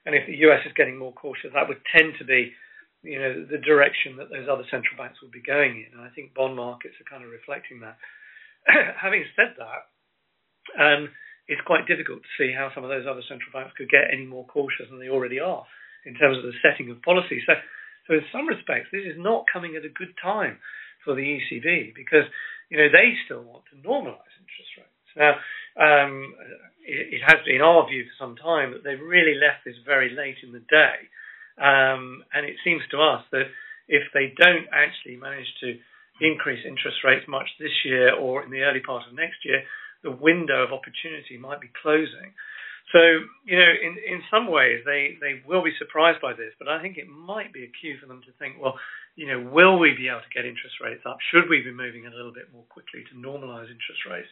And 0.04 0.14
if 0.14 0.26
the 0.26 0.36
U.S. 0.48 0.60
is 0.66 0.72
getting 0.76 0.98
more 0.98 1.12
cautious, 1.12 1.52
that 1.54 1.68
would 1.68 1.80
tend 1.94 2.14
to 2.18 2.24
be, 2.24 2.52
you 3.02 3.18
know, 3.20 3.46
the 3.46 3.58
direction 3.58 4.16
that 4.16 4.30
those 4.30 4.48
other 4.50 4.66
central 4.70 4.96
banks 4.98 5.22
would 5.22 5.30
be 5.30 5.42
going 5.44 5.86
in. 5.86 5.96
And 5.96 6.02
I 6.04 6.10
think 6.12 6.34
bond 6.34 6.56
markets 6.56 6.96
are 7.00 7.08
kind 7.08 7.24
of 7.24 7.30
reflecting 7.30 7.80
that. 7.80 7.96
Having 9.00 9.24
said 9.36 9.54
that, 9.58 9.82
um, 10.74 11.08
it's 11.52 11.68
quite 11.68 11.84
difficult 11.84 12.24
to 12.24 12.32
see 12.40 12.48
how 12.48 12.72
some 12.72 12.84
of 12.84 12.88
those 12.88 13.04
other 13.04 13.20
central 13.28 13.52
banks 13.52 13.76
could 13.76 13.92
get 13.92 14.08
any 14.08 14.24
more 14.24 14.48
cautious 14.48 14.88
than 14.88 14.98
they 14.98 15.12
already 15.12 15.38
are 15.38 15.68
in 16.08 16.16
terms 16.16 16.40
of 16.40 16.44
the 16.48 16.56
setting 16.64 16.90
of 16.90 17.04
policy. 17.04 17.44
So, 17.44 17.52
so 18.08 18.14
in 18.16 18.24
some 18.32 18.48
respects, 18.48 18.88
this 18.90 19.04
is 19.04 19.20
not 19.20 19.44
coming 19.52 19.76
at 19.76 19.84
a 19.84 19.92
good 19.92 20.16
time 20.16 20.58
for 21.04 21.14
the 21.14 21.22
ECB 21.22 21.94
because 21.94 22.24
you 22.72 22.78
know 22.80 22.88
they 22.88 23.12
still 23.28 23.44
want 23.44 23.68
to 23.68 23.76
normalise 23.84 24.32
interest 24.40 24.72
rates. 24.80 25.12
Now, 25.14 25.36
um, 25.76 26.32
it, 26.88 27.20
it, 27.20 27.22
has 27.22 27.44
been 27.44 27.60
our 27.60 27.84
view 27.86 28.08
for 28.08 28.16
some 28.16 28.36
time 28.36 28.72
that 28.72 28.82
they've 28.82 29.00
really 29.00 29.36
left 29.36 29.68
this 29.68 29.76
very 29.84 30.10
late 30.16 30.40
in 30.42 30.56
the 30.56 30.64
day, 30.72 30.96
um, 31.60 32.24
and 32.32 32.48
it 32.48 32.56
seems 32.64 32.80
to 32.90 32.98
us 32.98 33.22
that 33.30 33.52
if 33.88 34.08
they 34.16 34.32
don't 34.40 34.66
actually 34.72 35.20
manage 35.20 35.48
to 35.60 35.76
increase 36.20 36.64
interest 36.64 37.04
rates 37.04 37.28
much 37.28 37.48
this 37.58 37.76
year 37.84 38.14
or 38.14 38.42
in 38.42 38.50
the 38.50 38.62
early 38.62 38.80
part 38.80 39.04
of 39.06 39.14
next 39.14 39.44
year, 39.44 39.62
the 40.02 40.10
window 40.10 40.62
of 40.62 40.72
opportunity 40.72 41.38
might 41.38 41.60
be 41.60 41.70
closing. 41.82 42.34
So, 42.90 43.00
you 43.48 43.56
know, 43.56 43.72
in, 43.72 43.96
in 44.04 44.20
some 44.28 44.50
ways 44.50 44.84
they, 44.84 45.16
they 45.22 45.40
will 45.46 45.64
be 45.64 45.72
surprised 45.78 46.20
by 46.20 46.34
this, 46.34 46.52
but 46.58 46.68
I 46.68 46.82
think 46.82 46.98
it 46.98 47.08
might 47.08 47.52
be 47.52 47.64
a 47.64 47.72
cue 47.80 47.96
for 47.96 48.06
them 48.06 48.20
to 48.26 48.32
think, 48.36 48.60
well, 48.60 48.76
you 49.16 49.28
know, 49.28 49.40
will 49.40 49.78
we 49.78 49.94
be 49.96 50.08
able 50.08 50.24
to 50.24 50.34
get 50.34 50.44
interest 50.44 50.76
rates 50.82 51.04
up? 51.08 51.16
Should 51.32 51.48
we 51.48 51.64
be 51.64 51.72
moving 51.72 52.04
a 52.04 52.14
little 52.14 52.32
bit 52.32 52.52
more 52.52 52.66
quickly 52.68 53.04
to 53.08 53.14
normalize 53.16 53.72
interest 53.72 54.04
rates 54.10 54.28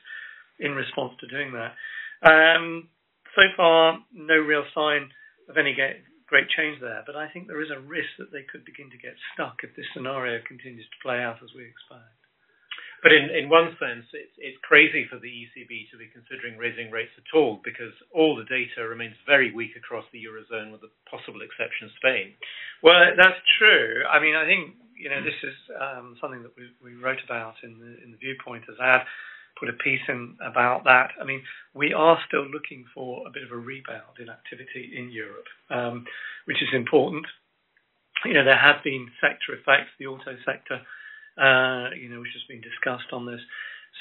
in 0.59 0.73
response 0.77 1.15
to 1.21 1.33
doing 1.33 1.57
that? 1.57 1.73
Um, 2.21 2.89
so 3.33 3.43
far, 3.57 3.99
no 4.13 4.37
real 4.37 4.65
sign 4.75 5.09
of 5.49 5.57
any 5.57 5.73
get, 5.73 6.05
great 6.27 6.49
change 6.53 6.81
there, 6.81 7.03
but 7.07 7.17
I 7.17 7.29
think 7.33 7.47
there 7.47 7.63
is 7.63 7.73
a 7.73 7.81
risk 7.81 8.13
that 8.19 8.33
they 8.33 8.45
could 8.45 8.65
begin 8.65 8.91
to 8.91 9.01
get 9.01 9.17
stuck 9.33 9.65
if 9.65 9.75
this 9.75 9.87
scenario 9.95 10.39
continues 10.47 10.85
to 10.85 11.03
play 11.03 11.19
out 11.19 11.41
as 11.43 11.51
we 11.57 11.65
expect. 11.65 12.20
But 13.03 13.17
in, 13.17 13.33
in 13.33 13.49
one 13.49 13.73
sense, 13.81 14.05
it's, 14.13 14.37
it's 14.37 14.61
crazy 14.61 15.09
for 15.09 15.17
the 15.17 15.33
ECB 15.33 15.89
to 15.89 15.97
be 15.97 16.13
considering 16.13 16.61
raising 16.61 16.93
rates 16.93 17.17
at 17.17 17.33
all 17.33 17.61
because 17.65 17.97
all 18.13 18.37
the 18.37 18.45
data 18.45 18.85
remains 18.85 19.17
very 19.25 19.53
weak 19.53 19.73
across 19.77 20.05
the 20.13 20.21
eurozone, 20.21 20.69
with 20.71 20.85
the 20.85 20.93
possible 21.09 21.41
exception 21.41 21.89
of 21.89 21.97
Spain. 21.97 22.37
Well, 22.85 23.17
that's 23.17 23.41
true. 23.57 24.05
I 24.05 24.21
mean, 24.21 24.37
I 24.37 24.45
think 24.45 24.77
you 25.01 25.09
know 25.09 25.25
this 25.25 25.41
is 25.41 25.57
um, 25.81 26.21
something 26.21 26.45
that 26.45 26.53
we, 26.61 26.69
we 26.85 26.93
wrote 27.01 27.25
about 27.25 27.57
in 27.65 27.81
the 27.81 27.97
in 28.05 28.13
the 28.13 28.21
viewpoint 28.21 28.69
Azad 28.69 29.09
put 29.59 29.69
a 29.69 29.77
piece 29.85 30.05
in 30.09 30.37
about 30.41 30.85
that. 30.85 31.13
I 31.21 31.25
mean, 31.25 31.43
we 31.75 31.93
are 31.93 32.19
still 32.29 32.49
looking 32.49 32.85
for 32.95 33.25
a 33.29 33.31
bit 33.31 33.45
of 33.45 33.53
a 33.53 33.61
rebound 33.61 34.17
in 34.21 34.29
activity 34.29 34.93
in 34.97 35.11
Europe, 35.11 35.49
um, 35.69 36.05
which 36.45 36.63
is 36.63 36.73
important. 36.73 37.27
You 38.25 38.35
know, 38.35 38.45
there 38.45 38.59
have 38.59 38.85
been 38.85 39.09
sector 39.21 39.53
effects, 39.53 39.93
the 39.99 40.07
auto 40.07 40.37
sector 40.45 40.81
uh, 41.39 41.95
you 41.95 42.09
know, 42.09 42.21
which 42.21 42.35
has 42.35 42.47
been 42.49 42.63
discussed 42.63 43.13
on 43.13 43.27
this 43.27 43.43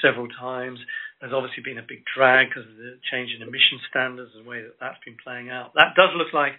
several 0.02 0.28
times. 0.28 0.78
There's 1.20 1.34
obviously 1.34 1.62
been 1.62 1.78
a 1.78 1.86
big 1.86 2.02
drag 2.08 2.48
because 2.48 2.64
of 2.64 2.76
the 2.78 2.96
change 3.12 3.34
in 3.36 3.42
emission 3.44 3.78
standards 3.90 4.32
and 4.34 4.46
the 4.46 4.48
way 4.48 4.62
that 4.62 4.80
that's 4.80 5.00
been 5.04 5.20
playing 5.20 5.50
out. 5.50 5.74
That 5.76 5.92
does 5.94 6.14
look 6.16 6.32
like 6.32 6.56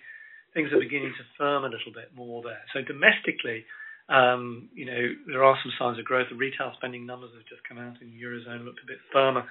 things 0.53 0.69
are 0.71 0.79
beginning 0.79 1.15
to 1.17 1.25
firm 1.37 1.63
a 1.63 1.71
little 1.71 1.95
bit 1.95 2.11
more 2.13 2.43
there. 2.43 2.61
So 2.75 2.83
domestically, 2.83 3.65
um, 4.11 4.69
you 4.75 4.85
know, 4.85 5.01
there 5.27 5.43
are 5.43 5.57
some 5.63 5.71
signs 5.79 5.97
of 5.97 6.05
growth. 6.05 6.27
The 6.29 6.37
retail 6.37 6.75
spending 6.75 7.07
numbers 7.07 7.31
have 7.33 7.47
just 7.47 7.63
come 7.63 7.79
out 7.79 7.97
in 8.03 8.11
the 8.11 8.19
eurozone, 8.19 8.67
looked 8.67 8.83
a 8.83 8.91
bit 8.91 8.99
firmer. 9.09 9.47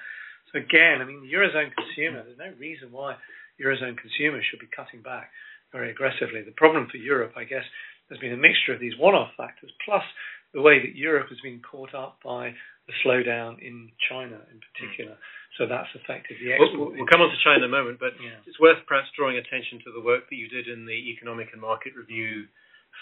So 0.53 0.61
again, 0.61 1.01
I 1.01 1.05
mean, 1.05 1.25
the 1.25 1.33
eurozone 1.33 1.73
consumer, 1.73 2.23
there's 2.23 2.37
no 2.37 2.53
reason 2.59 2.93
why 2.93 3.17
eurozone 3.57 3.97
consumers 3.97 4.45
should 4.49 4.61
be 4.61 4.69
cutting 4.69 5.01
back 5.01 5.31
very 5.71 5.89
aggressively. 5.89 6.43
The 6.43 6.55
problem 6.55 6.87
for 6.91 6.97
Europe, 6.97 7.33
I 7.35 7.43
guess, 7.43 7.63
has 8.09 8.19
been 8.19 8.33
a 8.33 8.37
mixture 8.37 8.73
of 8.73 8.79
these 8.79 8.97
one-off 8.99 9.31
factors 9.37 9.71
plus 9.85 10.03
the 10.53 10.61
way 10.61 10.79
that 10.79 10.95
Europe 10.95 11.29
has 11.29 11.39
been 11.39 11.61
caught 11.63 11.95
up 11.95 12.19
by 12.23 12.51
the 12.87 12.93
slowdown 13.05 13.59
in 13.61 13.89
China 14.09 14.35
in 14.51 14.59
particular. 14.59 15.15
Mm. 15.15 15.27
So 15.59 15.67
that's 15.67 15.91
affected 15.95 16.39
the 16.39 16.55
export. 16.55 16.75
We'll, 16.75 16.91
we'll, 16.95 17.11
come 17.11 17.21
on 17.21 17.29
to 17.29 17.39
China 17.43 17.63
in 17.63 17.71
a 17.71 17.75
moment, 17.79 17.99
but 17.99 18.15
yeah. 18.19 18.39
it's 18.47 18.59
worth 18.59 18.79
perhaps 18.87 19.11
drawing 19.15 19.37
attention 19.37 19.79
to 19.85 19.91
the 19.91 20.03
work 20.03 20.27
that 20.29 20.35
you 20.35 20.47
did 20.47 20.67
in 20.67 20.85
the 20.85 20.95
Economic 21.11 21.51
and 21.51 21.61
Market 21.61 21.95
Review 21.95 22.47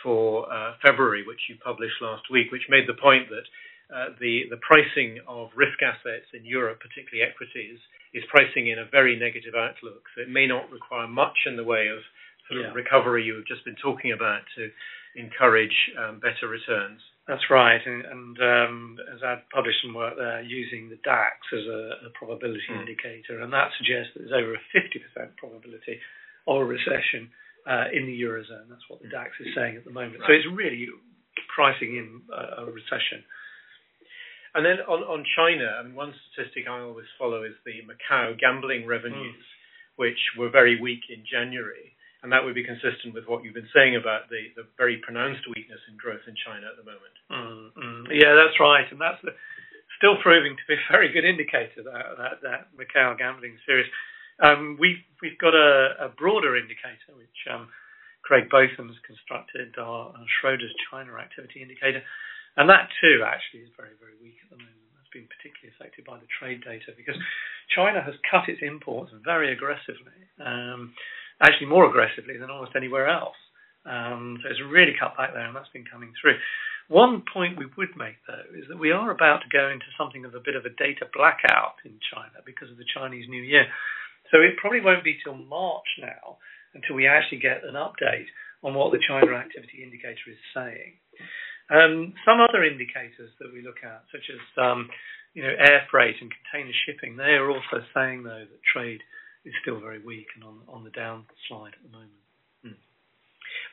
for 0.03 0.45
uh, 0.51 0.73
February, 0.85 1.25
which 1.25 1.49
you 1.49 1.57
published 1.61 1.97
last 2.01 2.29
week, 2.31 2.51
which 2.51 2.69
made 2.69 2.85
the 2.87 2.97
point 2.97 3.29
that 3.29 3.45
uh, 3.89 4.13
the 4.21 4.45
the 4.53 4.61
pricing 4.61 5.17
of 5.25 5.49
risk 5.57 5.81
assets 5.81 6.29
in 6.37 6.45
Europe, 6.45 6.77
particularly 6.77 7.25
equities, 7.25 7.81
is 8.13 8.21
pricing 8.29 8.69
in 8.69 8.77
a 8.77 8.85
very 8.85 9.17
negative 9.17 9.57
outlook. 9.57 10.05
So 10.13 10.21
it 10.21 10.29
may 10.29 10.45
not 10.45 10.69
require 10.69 11.07
much 11.07 11.49
in 11.49 11.57
the 11.57 11.65
way 11.65 11.89
of 11.89 11.97
sort 12.49 12.61
of 12.61 12.69
yeah. 12.69 12.77
recovery 12.77 13.25
you 13.25 13.35
have 13.35 13.45
just 13.45 13.65
been 13.65 13.77
talking 13.81 14.11
about 14.13 14.41
to 14.57 14.69
encourage 15.17 15.73
um, 15.97 16.19
better 16.19 16.45
returns. 16.45 17.01
That's 17.29 17.45
right, 17.53 17.77
and, 17.85 18.01
and 18.09 18.35
um, 18.41 18.97
as 19.13 19.21
I've 19.21 19.45
published 19.53 19.85
some 19.85 19.93
work 19.93 20.17
there 20.17 20.41
using 20.41 20.89
the 20.89 20.97
DAX 21.05 21.37
as 21.53 21.61
a, 21.69 22.09
a 22.09 22.11
probability 22.17 22.65
mm. 22.65 22.81
indicator, 22.81 23.45
and 23.45 23.53
that 23.53 23.69
suggests 23.77 24.17
that 24.17 24.25
there's 24.25 24.33
over 24.33 24.57
a 24.57 24.63
50% 24.73 25.37
probability 25.37 26.01
of 26.49 26.57
a 26.57 26.65
recession 26.65 27.29
uh, 27.69 27.93
in 27.93 28.09
the 28.09 28.17
eurozone. 28.17 28.65
That's 28.65 28.81
what 28.89 29.05
the 29.05 29.13
DAX 29.13 29.29
is 29.45 29.53
saying 29.53 29.77
at 29.77 29.85
the 29.85 29.93
moment. 29.93 30.25
Right. 30.25 30.41
So 30.41 30.41
it's 30.41 30.49
really 30.57 30.89
pricing 31.53 32.01
in 32.01 32.25
a, 32.33 32.65
a 32.65 32.73
recession. 32.73 33.21
And 34.57 34.65
then 34.65 34.81
on, 34.89 35.05
on 35.05 35.21
China, 35.37 35.69
I 35.77 35.85
mean, 35.85 35.93
one 35.93 36.17
statistic 36.33 36.65
I 36.65 36.81
always 36.81 37.05
follow 37.21 37.45
is 37.45 37.53
the 37.61 37.85
Macau 37.85 38.33
gambling 38.41 38.89
revenues, 38.89 39.37
mm. 39.37 40.01
which 40.01 40.17
were 40.33 40.49
very 40.49 40.81
weak 40.81 41.05
in 41.13 41.21
January 41.29 41.93
and 42.21 42.31
that 42.31 42.43
would 42.43 42.55
be 42.55 42.67
consistent 42.67 43.15
with 43.15 43.27
what 43.27 43.43
you've 43.43 43.55
been 43.55 43.71
saying 43.71 43.95
about 43.95 44.27
the, 44.27 44.51
the 44.59 44.67
very 44.75 44.99
pronounced 44.99 45.47
weakness 45.55 45.79
in 45.87 45.95
growth 45.95 46.23
in 46.27 46.35
China 46.35 46.67
at 46.67 46.75
the 46.75 46.83
moment. 46.83 47.15
Mm, 47.31 47.67
mm. 47.79 48.03
Yeah, 48.11 48.35
that's 48.35 48.59
right, 48.59 48.83
and 48.91 48.99
that's 48.99 49.19
the, 49.23 49.31
still 49.95 50.19
proving 50.19 50.55
to 50.55 50.65
be 50.67 50.75
a 50.75 50.91
very 50.91 51.11
good 51.11 51.23
indicator 51.23 51.83
that 51.83 52.05
that, 52.19 52.35
that 52.43 52.61
Macau 52.75 53.15
gambling 53.15 53.55
series. 53.63 53.87
Um, 54.39 54.75
we've 54.79 55.03
we've 55.23 55.39
got 55.39 55.55
a, 55.55 56.07
a 56.07 56.09
broader 56.15 56.55
indicator 56.55 57.15
which 57.15 57.39
um, 57.51 57.67
Craig 58.23 58.51
Botham's 58.51 58.99
constructed, 59.07 59.75
our, 59.79 60.15
Schroders 60.39 60.71
China 60.91 61.15
activity 61.15 61.63
indicator, 61.63 62.03
and 62.55 62.67
that 62.67 62.91
too 62.99 63.23
actually 63.23 63.67
is 63.67 63.71
very 63.79 63.95
very 63.99 64.15
weak 64.19 64.39
at 64.43 64.51
the 64.51 64.59
moment. 64.59 64.75
Been 65.09 65.25
particularly 65.25 65.73
affected 65.73 66.05
by 66.05 66.21
the 66.21 66.29
trade 66.29 66.61
data 66.61 66.93
because 66.93 67.17
China 67.73 67.97
has 67.97 68.13
cut 68.29 68.45
its 68.45 68.61
imports 68.61 69.09
very 69.25 69.49
aggressively. 69.49 70.13
Um, 70.37 70.93
actually 71.41 71.67
more 71.67 71.87
aggressively 71.87 72.37
than 72.37 72.49
almost 72.49 72.75
anywhere 72.75 73.07
else. 73.07 73.37
Um, 73.85 74.39
so 74.43 74.49
it's 74.49 74.59
really 74.67 74.93
cut 74.99 75.15
back 75.15 75.33
there, 75.33 75.45
and 75.45 75.55
that's 75.55 75.71
been 75.71 75.87
coming 75.87 76.11
through. 76.19 76.35
One 76.89 77.21
point 77.21 77.57
we 77.57 77.69
would 77.77 77.93
make, 77.95 78.17
though, 78.25 78.49
is 78.57 78.65
that 78.67 78.81
we 78.81 78.91
are 78.91 79.11
about 79.11 79.45
to 79.45 79.49
go 79.53 79.69
into 79.69 79.85
something 79.97 80.25
of 80.25 80.33
a 80.33 80.43
bit 80.43 80.57
of 80.57 80.65
a 80.65 80.73
data 80.73 81.05
blackout 81.13 81.77
in 81.85 82.01
China 82.11 82.41
because 82.45 82.69
of 82.71 82.77
the 82.77 82.89
Chinese 82.89 83.29
New 83.29 83.41
Year. 83.45 83.69
So 84.33 84.41
it 84.41 84.57
probably 84.57 84.81
won't 84.81 85.03
be 85.03 85.17
till 85.23 85.37
March 85.37 85.85
now 86.01 86.41
until 86.73 86.95
we 86.95 87.07
actually 87.07 87.39
get 87.39 87.61
an 87.63 87.77
update 87.77 88.29
on 88.63 88.73
what 88.73 88.91
the 88.91 89.01
China 89.05 89.37
Activity 89.37 89.81
Indicator 89.81 90.33
is 90.33 90.41
saying. 90.53 90.97
Um, 91.69 92.13
some 92.25 92.41
other 92.41 92.65
indicators 92.65 93.29
that 93.39 93.53
we 93.53 93.61
look 93.61 93.85
at, 93.85 94.03
such 94.11 94.25
as 94.33 94.41
um, 94.57 94.89
you 95.33 95.43
know 95.45 95.53
air 95.53 95.85
freight 95.91 96.17
and 96.21 96.33
container 96.33 96.73
shipping, 96.85 97.15
they 97.15 97.37
are 97.37 97.49
also 97.49 97.85
saying 97.93 98.23
though 98.23 98.49
that 98.49 98.63
trade 98.65 99.01
is 99.49 99.57
still 99.65 99.81
very 99.81 99.97
weak 99.97 100.29
and 100.37 100.45
on 100.45 100.61
on 100.69 100.85
the 100.85 100.93
downslide 100.93 101.73
at 101.73 101.81
the 101.81 101.89
moment. 101.89 102.21
Hmm. 102.61 102.77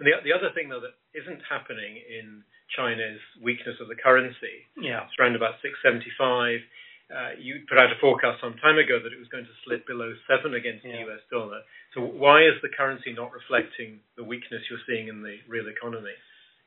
And 0.00 0.04
the 0.08 0.16
the 0.24 0.32
other 0.32 0.48
thing 0.56 0.72
though 0.72 0.80
that 0.80 0.96
isn't 1.12 1.44
happening 1.44 2.00
in 2.00 2.42
China's 2.74 3.20
weakness 3.42 3.76
of 3.80 3.88
the 3.88 3.94
currency. 3.94 4.66
Yeah. 4.74 5.06
It's 5.06 5.14
around 5.20 5.36
about 5.36 5.62
675. 5.62 6.60
Uh, 7.06 7.38
you 7.38 7.62
put 7.70 7.78
out 7.78 7.94
a 7.94 7.98
forecast 8.02 8.42
some 8.42 8.58
time 8.58 8.82
ago 8.82 8.98
that 8.98 9.14
it 9.14 9.20
was 9.20 9.30
going 9.30 9.46
to 9.46 9.56
slip 9.62 9.86
below 9.86 10.10
seven 10.26 10.58
against 10.58 10.82
yeah. 10.82 11.06
the 11.06 11.06
US 11.06 11.22
dollar. 11.30 11.62
So 11.94 12.02
why 12.02 12.42
is 12.42 12.58
the 12.66 12.72
currency 12.74 13.14
not 13.14 13.30
reflecting 13.30 14.02
the 14.18 14.26
weakness 14.26 14.66
you're 14.66 14.82
seeing 14.90 15.06
in 15.06 15.22
the 15.22 15.38
real 15.46 15.70
economy? 15.70 16.16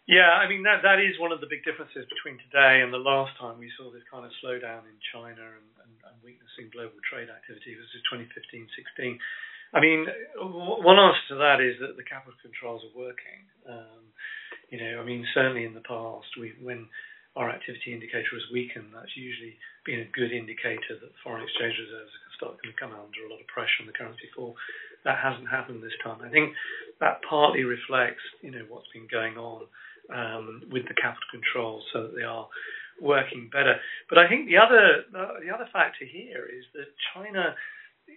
Yeah, 0.10 0.42
I 0.42 0.50
mean 0.50 0.66
that 0.66 0.82
that 0.82 0.98
is 0.98 1.22
one 1.22 1.30
of 1.30 1.38
the 1.38 1.46
big 1.46 1.62
differences 1.62 2.10
between 2.10 2.42
today 2.50 2.82
and 2.82 2.90
the 2.90 2.98
last 2.98 3.38
time 3.38 3.62
we 3.62 3.70
saw 3.78 3.94
this 3.94 4.02
kind 4.10 4.26
of 4.26 4.34
slowdown 4.42 4.90
in 4.90 4.98
China 5.14 5.38
and, 5.38 5.70
and, 5.86 5.94
and 6.02 6.18
weakness 6.26 6.50
in 6.58 6.74
global 6.74 6.98
trade 7.06 7.30
activity 7.30 7.78
was 7.78 7.86
2015-16. 8.10 9.22
I 9.70 9.78
mean, 9.78 10.10
one 10.82 10.98
answer 10.98 11.38
to 11.38 11.46
that 11.46 11.62
is 11.62 11.78
that 11.78 11.94
the 11.94 12.02
capital 12.02 12.34
controls 12.42 12.82
are 12.90 12.96
working. 12.98 13.46
Um, 13.70 14.10
you 14.74 14.82
know, 14.82 14.98
I 14.98 15.06
mean, 15.06 15.30
certainly 15.38 15.62
in 15.62 15.78
the 15.78 15.86
past, 15.86 16.34
we 16.42 16.58
when 16.58 16.90
our 17.38 17.54
activity 17.54 17.94
indicator 17.94 18.34
has 18.34 18.50
weakened, 18.50 18.90
that's 18.90 19.14
usually 19.14 19.62
been 19.86 20.02
a 20.02 20.10
good 20.10 20.34
indicator 20.34 20.98
that 20.98 21.14
foreign 21.22 21.46
exchange 21.46 21.78
reserves 21.78 22.10
are 22.10 22.34
starting 22.34 22.66
to 22.66 22.74
come 22.82 22.98
under 22.98 23.22
a 23.22 23.30
lot 23.30 23.46
of 23.46 23.46
pressure 23.46 23.86
on 23.86 23.86
the 23.86 23.94
currency 23.94 24.26
fall. 24.34 24.58
That 25.06 25.22
hasn't 25.22 25.54
happened 25.54 25.86
this 25.86 25.94
time. 26.02 26.26
I 26.26 26.34
think 26.34 26.58
that 26.98 27.22
partly 27.30 27.62
reflects, 27.62 28.26
you 28.42 28.50
know, 28.50 28.66
what's 28.74 28.90
been 28.90 29.06
going 29.06 29.38
on 29.38 29.70
um, 30.14 30.64
with 30.72 30.84
the 30.88 30.96
capital 30.96 31.30
controls 31.32 31.84
so 31.94 32.04
that 32.04 32.16
they 32.16 32.24
are 32.24 32.48
working 33.02 33.50
better. 33.52 33.76
But 34.10 34.20
I 34.20 34.28
think 34.28 34.48
the 34.48 34.58
other 34.58 35.06
the 35.12 35.54
other 35.54 35.68
factor 35.72 36.06
here 36.06 36.46
is 36.46 36.66
that 36.74 36.88
China 37.14 37.56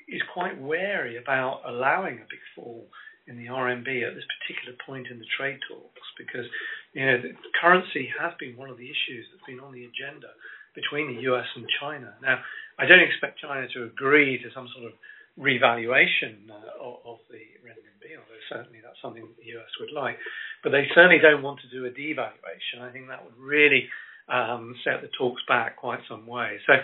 is 0.09 0.23
quite 0.33 0.61
wary 0.61 1.17
about 1.17 1.63
allowing 1.67 2.17
a 2.19 2.27
big 2.31 2.43
fall 2.57 2.89
in 3.27 3.37
the 3.37 3.47
RMB 3.47 3.87
at 3.87 4.15
this 4.15 4.27
particular 4.43 4.77
point 4.85 5.07
in 5.11 5.19
the 5.19 5.29
trade 5.39 5.59
talks 5.71 6.09
because 6.19 6.47
you 6.93 7.05
know 7.07 7.23
currency 7.61 8.11
has 8.19 8.33
been 8.41 8.57
one 8.57 8.71
of 8.71 8.79
the 8.79 8.89
issues 8.89 9.27
that's 9.31 9.47
been 9.47 9.61
on 9.61 9.73
the 9.73 9.85
agenda 9.87 10.35
between 10.75 11.15
the 11.15 11.23
US 11.33 11.47
and 11.55 11.67
China. 11.81 12.15
Now, 12.23 12.41
I 12.79 12.87
don't 12.87 13.05
expect 13.05 13.41
China 13.41 13.69
to 13.75 13.85
agree 13.85 14.41
to 14.43 14.49
some 14.55 14.69
sort 14.75 14.87
of 14.87 14.93
revaluation 15.37 16.51
uh, 16.51 17.09
of, 17.09 17.19
the 17.31 17.41
certainly 18.53 18.85
that's 18.85 19.01
something 19.01 19.25
that 19.25 19.39
the 19.41 19.57
US 19.57 19.73
would 19.81 19.97
like. 19.97 20.21
But 20.61 20.77
they 20.77 20.85
certainly 20.95 21.19
don't 21.19 21.43
want 21.43 21.65
to 21.65 21.73
do 21.73 21.89
a 21.89 21.91
devaluation. 21.91 22.85
I 22.85 22.93
think 22.93 23.09
that 23.09 23.25
would 23.25 23.37
really 23.41 23.89
um, 24.29 24.77
set 24.85 25.01
the 25.01 25.11
talks 25.17 25.43
back 25.49 25.81
quite 25.81 26.05
some 26.09 26.27
way. 26.29 26.61
So, 26.69 26.77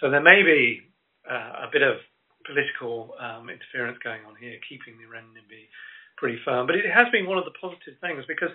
so 0.00 0.10
there 0.10 0.22
may 0.22 0.46
be 0.46 0.86
uh, 1.26 1.66
a 1.66 1.68
bit 1.72 1.82
of 1.82 1.98
political 2.46 3.12
um, 3.18 3.50
interference 3.50 3.98
going 4.00 4.22
on 4.22 4.38
here, 4.38 4.56
keeping 4.70 4.96
the 4.96 5.10
renminbi 5.10 5.66
pretty 6.16 6.38
firm. 6.46 6.70
But 6.70 6.78
it 6.78 6.86
has 6.88 7.10
been 7.10 7.26
one 7.26 7.36
of 7.36 7.44
the 7.44 7.56
positive 7.58 7.98
things 8.00 8.24
because 8.30 8.54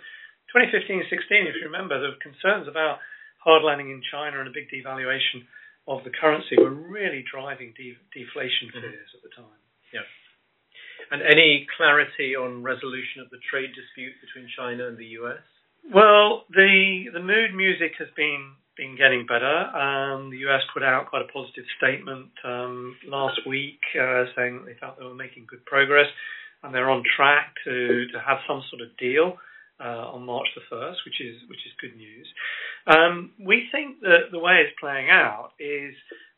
2015-16, 0.56 1.12
if 1.46 1.60
you 1.60 1.68
remember, 1.68 2.00
there 2.00 2.16
were 2.16 2.24
concerns 2.24 2.66
about 2.66 3.04
hard 3.44 3.62
landing 3.64 3.92
in 3.92 4.02
China 4.10 4.40
and 4.40 4.48
a 4.48 4.56
big 4.56 4.72
devaluation 4.72 5.46
of 5.88 6.04
the 6.06 6.14
currency 6.14 6.56
were 6.58 6.74
really 6.74 7.26
driving 7.26 7.74
de- 7.74 7.98
deflation 8.14 8.70
mm-hmm. 8.70 8.82
fears 8.82 9.10
mm-hmm. 9.12 9.18
at 9.18 9.22
the 9.26 9.34
time. 9.34 9.62
Yeah. 9.94 10.06
And 11.12 11.22
any 11.22 11.68
clarity 11.76 12.36
on 12.36 12.64
resolution 12.64 13.22
of 13.22 13.30
the 13.30 13.38
trade 13.50 13.72
dispute 13.76 14.16
between 14.24 14.48
China 14.58 14.88
and 14.88 14.98
the 14.98 15.20
US? 15.20 15.44
Well, 15.94 16.46
the 16.50 17.12
the 17.14 17.20
mood 17.20 17.54
music 17.54 17.94
has 18.00 18.08
been 18.16 18.56
been 18.78 18.96
getting 18.96 19.26
better. 19.28 19.68
Um, 19.76 20.32
the 20.32 20.48
US 20.48 20.62
put 20.74 20.84
out 20.84 21.10
quite 21.10 21.22
a 21.22 21.32
positive 21.32 21.66
statement 21.78 22.32
um, 22.46 22.96
last 23.08 23.40
week 23.46 23.80
uh, 24.00 24.26
saying 24.36 24.58
that 24.58 24.66
they 24.66 24.80
felt 24.80 24.98
they 24.98 25.06
were 25.06 25.14
making 25.14 25.46
good 25.50 25.66
progress 25.66 26.08
and 26.64 26.74
they're 26.74 26.90
on 26.90 27.04
track 27.16 27.54
to, 27.66 28.08
to 28.14 28.20
have 28.20 28.38
some 28.48 28.64
sort 28.70 28.82
of 28.82 28.96
deal 28.98 29.38
uh, 29.80 30.14
on 30.14 30.26
March 30.26 30.48
the 30.56 30.62
1st, 30.74 30.98
which 31.06 31.20
is 31.20 31.42
which 31.50 31.62
is 31.66 31.74
good 31.82 31.98
news. 31.98 32.28
Um, 32.86 33.32
we 33.40 33.68
think 33.72 34.00
that 34.02 34.30
the 34.32 34.40
way 34.40 34.62
it's 34.62 34.78
playing 34.80 35.10
out 35.10 35.52
is 35.60 35.94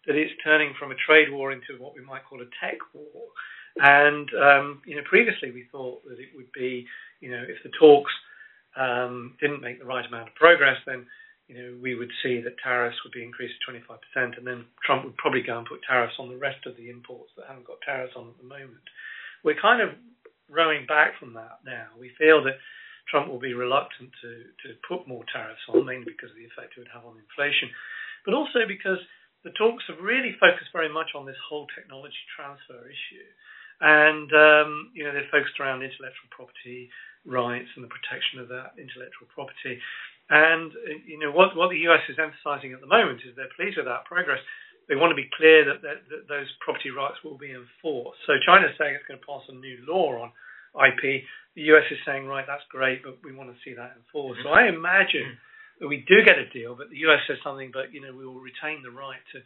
that 0.07 0.15
it's 0.15 0.31
turning 0.43 0.73
from 0.79 0.91
a 0.91 0.99
trade 1.05 1.31
war 1.31 1.51
into 1.51 1.79
what 1.79 1.93
we 1.95 2.03
might 2.03 2.25
call 2.25 2.41
a 2.41 2.49
tech 2.63 2.79
war. 2.93 3.27
And 3.77 4.29
um, 4.37 4.81
you 4.85 4.95
know, 4.95 5.01
previously 5.09 5.51
we 5.51 5.65
thought 5.71 6.03
that 6.05 6.19
it 6.19 6.29
would 6.35 6.51
be, 6.53 6.85
you 7.21 7.31
know, 7.31 7.41
if 7.41 7.57
the 7.63 7.71
talks 7.79 8.11
um, 8.77 9.35
didn't 9.41 9.61
make 9.61 9.79
the 9.79 9.85
right 9.85 10.05
amount 10.05 10.29
of 10.29 10.35
progress, 10.35 10.77
then 10.85 11.05
you 11.47 11.55
know 11.57 11.77
we 11.81 11.95
would 11.95 12.11
see 12.21 12.41
that 12.41 12.61
tariffs 12.61 12.97
would 13.03 13.13
be 13.13 13.23
increased 13.23 13.55
to 13.65 13.71
25%, 13.73 14.37
and 14.37 14.45
then 14.45 14.65
Trump 14.85 15.05
would 15.05 15.17
probably 15.17 15.41
go 15.41 15.57
and 15.57 15.67
put 15.67 15.81
tariffs 15.87 16.17
on 16.19 16.29
the 16.29 16.37
rest 16.37 16.65
of 16.65 16.77
the 16.77 16.89
imports 16.89 17.31
that 17.35 17.47
haven't 17.47 17.67
got 17.67 17.81
tariffs 17.85 18.13
on 18.15 18.29
at 18.29 18.37
the 18.37 18.47
moment. 18.47 18.85
We're 19.43 19.59
kind 19.59 19.81
of 19.81 19.89
rowing 20.49 20.85
back 20.85 21.19
from 21.19 21.33
that 21.33 21.65
now. 21.65 21.89
We 21.99 22.11
feel 22.17 22.43
that 22.45 22.61
Trump 23.09 23.27
will 23.27 23.41
be 23.41 23.53
reluctant 23.53 24.11
to, 24.21 24.31
to 24.63 24.79
put 24.87 25.07
more 25.07 25.25
tariffs 25.33 25.65
on, 25.67 25.85
mainly 25.85 26.13
because 26.13 26.31
of 26.31 26.39
the 26.39 26.47
effect 26.47 26.77
it 26.77 26.85
would 26.85 26.93
have 26.95 27.05
on 27.05 27.19
inflation, 27.19 27.69
but 28.23 28.33
also 28.33 28.63
because 28.67 29.01
the 29.43 29.51
talks 29.59 29.83
have 29.91 29.99
really 29.99 30.35
focused 30.39 30.71
very 30.71 30.87
much 30.87 31.11
on 31.15 31.27
this 31.27 31.39
whole 31.43 31.67
technology 31.75 32.23
transfer 32.31 32.79
issue. 32.87 33.27
And, 33.81 34.29
um, 34.31 34.91
you 34.93 35.03
know, 35.03 35.11
they're 35.11 35.29
focused 35.31 35.59
around 35.59 35.81
intellectual 35.81 36.29
property 36.31 36.89
rights 37.25 37.71
and 37.75 37.83
the 37.83 37.91
protection 37.91 38.39
of 38.43 38.47
that 38.51 38.75
intellectual 38.75 39.27
property. 39.31 39.79
And, 40.29 40.71
you 41.05 41.19
know, 41.19 41.31
what, 41.31 41.55
what 41.55 41.69
the 41.69 41.81
US 41.91 42.03
is 42.07 42.19
emphasizing 42.19 42.71
at 42.71 42.79
the 42.79 42.89
moment 42.89 43.23
is 43.27 43.35
they're 43.35 43.51
pleased 43.55 43.77
with 43.77 43.87
that 43.87 44.05
progress. 44.07 44.39
They 44.87 44.99
want 44.99 45.11
to 45.11 45.19
be 45.19 45.31
clear 45.35 45.63
that, 45.63 45.79
that, 45.83 46.03
that 46.11 46.27
those 46.27 46.47
property 46.59 46.91
rights 46.91 47.19
will 47.23 47.39
be 47.39 47.51
enforced. 47.51 48.19
So 48.27 48.35
China's 48.43 48.75
saying 48.75 48.95
it's 48.95 49.07
going 49.07 49.19
to 49.19 49.27
pass 49.27 49.43
a 49.47 49.55
new 49.55 49.79
law 49.87 50.27
on 50.27 50.31
IP. 50.75 51.23
The 51.55 51.63
US 51.75 51.87
is 51.91 51.99
saying, 52.03 52.27
right, 52.27 52.43
that's 52.47 52.65
great, 52.71 53.03
but 53.03 53.19
we 53.23 53.35
want 53.35 53.51
to 53.51 53.59
see 53.63 53.75
that 53.75 53.95
enforced. 53.95 54.41
So 54.43 54.51
I 54.51 54.67
imagine 54.67 55.39
that 55.79 55.87
we 55.87 56.03
do 56.07 56.23
get 56.25 56.39
a 56.39 56.49
deal, 56.51 56.75
but 56.75 56.89
the 56.89 56.99
US 57.09 57.21
says 57.27 57.37
something, 57.43 57.71
but 57.71 57.93
you 57.93 58.01
know, 58.01 58.15
we 58.15 58.25
will 58.25 58.41
retain 58.41 58.83
the 58.83 58.91
right 58.91 59.21
to 59.33 59.39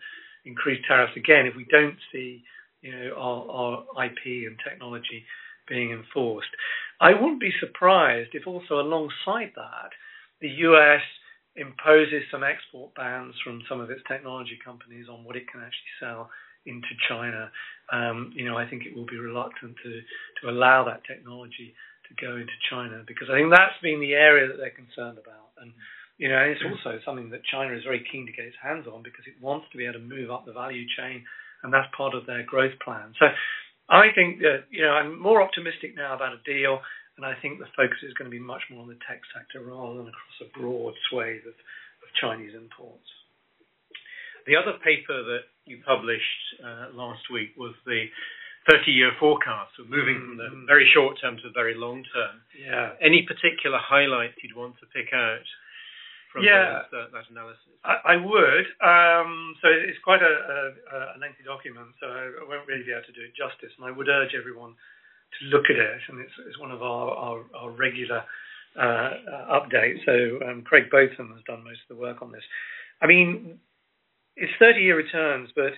increase 0.47 0.79
tariffs 0.87 1.17
again 1.17 1.45
if 1.45 1.55
we 1.55 1.67
don't 1.69 1.97
see, 2.11 2.43
you 2.81 2.91
know, 2.91 3.15
our, 3.17 3.85
our 3.95 4.05
IP 4.05 4.47
and 4.47 4.57
technology 4.67 5.25
being 5.67 5.91
enforced. 5.91 6.49
I 6.99 7.13
wouldn't 7.13 7.41
be 7.41 7.51
surprised 7.59 8.31
if 8.33 8.47
also 8.47 8.79
alongside 8.79 9.51
that, 9.55 9.91
the 10.41 10.49
US 10.69 11.01
imposes 11.55 12.23
some 12.31 12.43
export 12.43 12.93
bans 12.95 13.33
from 13.43 13.61
some 13.67 13.81
of 13.81 13.89
its 13.89 14.01
technology 14.07 14.57
companies 14.63 15.07
on 15.09 15.23
what 15.23 15.35
it 15.35 15.49
can 15.51 15.61
actually 15.61 15.97
sell 15.99 16.29
into 16.67 16.91
China, 17.07 17.49
um, 17.91 18.31
you 18.35 18.43
know, 18.43 18.57
I 18.57 18.69
think 18.69 18.83
it 18.85 18.95
will 18.95 19.07
be 19.07 19.17
reluctant 19.17 19.75
to 19.83 19.91
to 20.43 20.51
allow 20.51 20.83
that 20.85 21.07
technology 21.07 21.73
to 22.07 22.11
go 22.19 22.35
into 22.35 22.53
China 22.69 23.03
because 23.07 23.31
I 23.31 23.39
think 23.39 23.49
that's 23.49 23.79
been 23.81 23.99
the 23.99 24.13
area 24.13 24.47
that 24.47 24.59
they're 24.59 24.75
concerned 24.75 25.17
about. 25.17 25.55
And 25.57 25.71
you 26.19 26.27
know, 26.27 26.43
it's 26.43 26.61
also 26.61 26.99
something 27.05 27.29
that 27.31 27.41
China 27.47 27.73
is 27.73 27.83
very 27.83 28.03
keen 28.11 28.25
to 28.27 28.35
get 28.35 28.45
its 28.45 28.59
hands 28.61 28.85
on 28.85 29.01
because 29.01 29.25
it 29.25 29.39
wants 29.41 29.67
to 29.71 29.77
be 29.77 29.85
able 29.85 30.03
to 30.03 30.05
move 30.05 30.29
up 30.29 30.45
the 30.45 30.53
value 30.53 30.85
chain, 30.97 31.23
and 31.63 31.73
that's 31.73 31.87
part 31.95 32.13
of 32.13 32.25
their 32.25 32.43
growth 32.43 32.77
plan. 32.83 33.13
So 33.19 33.27
I 33.89 34.11
think 34.13 34.39
that 34.39 34.67
you 34.69 34.83
know 34.83 34.91
I'm 34.91 35.19
more 35.19 35.41
optimistic 35.41 35.95
now 35.95 36.15
about 36.15 36.33
a 36.33 36.41
deal, 36.43 36.79
and 37.17 37.25
I 37.25 37.33
think 37.41 37.59
the 37.59 37.71
focus 37.75 38.03
is 38.03 38.13
going 38.13 38.29
to 38.29 38.35
be 38.35 38.43
much 38.43 38.61
more 38.69 38.81
on 38.81 38.89
the 38.89 38.99
tech 39.07 39.21
sector 39.33 39.65
rather 39.65 39.97
than 39.97 40.11
across 40.11 40.37
a 40.43 40.49
broad 40.57 40.93
swathe 41.09 41.47
of, 41.47 41.55
of 41.55 42.09
Chinese 42.19 42.53
imports. 42.53 43.07
The 44.45 44.55
other 44.55 44.79
paper 44.79 45.23
that 45.35 45.51
you 45.65 45.83
published 45.83 46.39
uh, 46.63 46.95
last 46.95 47.27
week 47.31 47.51
was 47.59 47.75
the 47.85 48.07
30-year 48.71 49.11
forecast, 49.19 49.75
so 49.75 49.83
moving 49.83 50.19
from 50.19 50.35
the 50.37 50.51
mm-hmm. 50.51 50.67
very 50.67 50.87
short 50.93 51.19
term 51.19 51.35
to 51.35 51.43
the 51.43 51.55
very 51.55 51.75
long 51.75 52.03
term. 52.15 52.39
Yeah. 52.55 52.95
Any 52.99 53.27
particular 53.27 53.79
highlights 53.79 54.39
you'd 54.43 54.55
want 54.55 54.75
to 54.79 54.87
pick 54.91 55.11
out 55.11 55.43
from 56.37 56.45
yeah. 56.45 56.85
uh, 56.85 57.09
that 57.09 57.25
analysis? 57.33 57.65
I, 57.81 58.13
I 58.13 58.15
would. 58.21 58.65
Um, 58.77 59.57
so 59.57 59.73
it's 59.73 59.97
quite 60.05 60.21
a, 60.21 60.29
a, 60.29 61.17
a, 61.17 61.17
lengthy 61.17 61.41
document, 61.41 61.97
so 61.97 62.05
I 62.05 62.45
won't 62.45 62.69
really 62.69 62.85
be 62.85 62.93
able 62.93 63.09
to 63.09 63.17
do 63.17 63.25
it 63.25 63.33
justice. 63.33 63.73
And 63.81 63.89
I 63.89 63.91
would 63.91 64.05
urge 64.05 64.37
everyone 64.37 64.77
to 64.77 65.39
look 65.49 65.65
at 65.73 65.81
it, 65.81 66.01
and 66.13 66.21
it's, 66.21 66.37
it's 66.45 66.61
one 66.61 66.69
of 66.69 66.85
our, 66.85 67.09
our, 67.17 67.37
our 67.57 67.71
regular 67.73 68.21
uh, 68.77 69.57
updates. 69.57 70.05
So 70.05 70.45
um, 70.45 70.61
Craig 70.61 70.93
Botham 70.93 71.33
has 71.33 71.43
done 71.49 71.65
most 71.65 71.81
of 71.89 71.97
the 71.97 71.99
work 71.99 72.21
on 72.21 72.31
this. 72.31 72.45
I 73.01 73.07
mean, 73.09 73.57
it's 74.37 74.53
30-year 74.61 74.95
returns, 74.95 75.49
but 75.57 75.73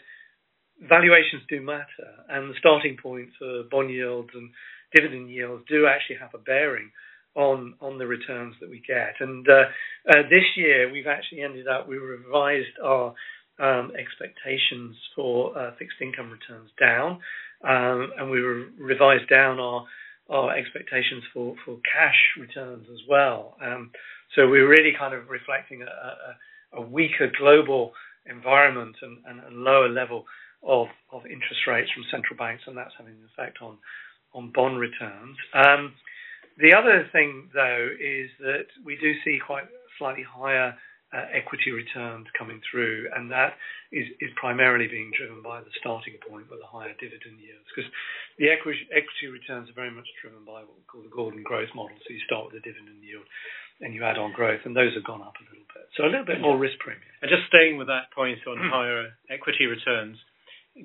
valuations 0.83 1.43
do 1.47 1.63
matter, 1.63 2.11
and 2.27 2.51
the 2.51 2.59
starting 2.59 2.97
point 3.01 3.29
for 3.39 3.63
bond 3.71 3.89
yields 3.89 4.29
and 4.35 4.51
dividend 4.93 5.31
yields 5.31 5.63
do 5.67 5.87
actually 5.87 6.17
have 6.19 6.35
a 6.35 6.43
bearing 6.43 6.91
on 7.35 7.75
on 7.81 7.97
the 7.97 8.07
returns 8.07 8.55
that 8.59 8.69
we 8.69 8.81
get. 8.87 9.15
And 9.19 9.47
uh, 9.47 9.63
uh, 10.09 10.23
this 10.29 10.43
year, 10.55 10.91
we've 10.91 11.07
actually 11.07 11.41
ended 11.41 11.67
up 11.67 11.87
we 11.87 11.97
revised 11.97 12.77
our 12.83 13.13
um, 13.59 13.91
expectations 13.97 14.95
for 15.15 15.57
uh, 15.57 15.71
fixed 15.77 15.97
income 16.01 16.31
returns 16.31 16.69
down, 16.79 17.19
um, 17.63 18.11
and 18.17 18.31
we 18.31 18.39
revised 18.39 19.29
down 19.29 19.59
our 19.59 19.85
our 20.29 20.55
expectations 20.55 21.23
for, 21.33 21.55
for 21.65 21.79
cash 21.91 22.15
returns 22.39 22.85
as 22.91 22.99
well. 23.09 23.55
Um, 23.63 23.89
so 24.35 24.47
we're 24.47 24.69
really 24.69 24.93
kind 24.97 25.13
of 25.15 25.27
reflecting 25.27 25.81
a, 25.81 26.77
a, 26.77 26.81
weaker 26.81 27.31
global 27.35 27.93
environment 28.27 28.95
and, 29.01 29.17
and 29.25 29.39
a 29.39 29.57
lower 29.57 29.89
level 29.89 30.25
of, 30.61 30.85
of 31.11 31.25
interest 31.25 31.65
rates 31.67 31.89
from 31.93 32.03
central 32.11 32.37
banks, 32.37 32.63
and 32.67 32.77
that's 32.77 32.93
having 32.97 33.13
an 33.13 33.29
effect 33.33 33.57
on 33.61 33.77
on 34.31 34.51
bond 34.53 34.79
returns. 34.79 35.35
Um, 35.55 35.93
the 36.59 36.75
other 36.75 37.07
thing, 37.11 37.49
though, 37.53 37.87
is 37.99 38.29
that 38.39 38.67
we 38.85 38.95
do 38.99 39.13
see 39.23 39.39
quite 39.39 39.65
slightly 39.97 40.23
higher 40.23 40.75
uh, 41.09 41.25
equity 41.33 41.71
returns 41.73 42.27
coming 42.37 42.61
through, 42.69 43.09
and 43.15 43.31
that 43.31 43.57
is, 43.91 44.05
is 44.21 44.29
primarily 44.37 44.85
being 44.85 45.09
driven 45.17 45.41
by 45.41 45.57
the 45.57 45.73
starting 45.81 46.13
point 46.21 46.45
with 46.51 46.61
the 46.61 46.69
higher 46.69 46.93
dividend 47.01 47.41
yields, 47.41 47.65
because 47.73 47.89
the 48.37 48.45
equity, 48.45 48.85
equity 48.93 49.25
returns 49.25 49.69
are 49.69 49.77
very 49.77 49.89
much 49.89 50.05
driven 50.21 50.45
by 50.45 50.61
what 50.61 50.77
we 50.77 50.85
call 50.85 51.01
the 51.01 51.09
Gordon 51.09 51.41
growth 51.41 51.73
model. 51.73 51.97
So 52.05 52.13
you 52.13 52.21
start 52.29 52.45
with 52.45 52.61
the 52.61 52.63
dividend 52.63 53.01
yield, 53.01 53.25
and 53.81 53.95
you 53.95 54.05
add 54.05 54.21
on 54.21 54.35
growth, 54.37 54.61
and 54.69 54.77
those 54.77 54.93
have 54.93 55.07
gone 55.07 55.25
up 55.25 55.33
a 55.39 55.45
little 55.49 55.65
bit. 55.73 55.89
So 55.97 56.05
a 56.05 56.11
little 56.11 56.29
bit 56.29 56.43
more 56.43 56.59
risk 56.59 56.77
premium. 56.77 57.09
And 57.23 57.31
just 57.31 57.49
staying 57.49 57.81
with 57.81 57.89
that 57.89 58.13
point 58.13 58.37
on 58.45 58.61
higher 58.69 59.17
equity 59.33 59.65
returns, 59.65 60.21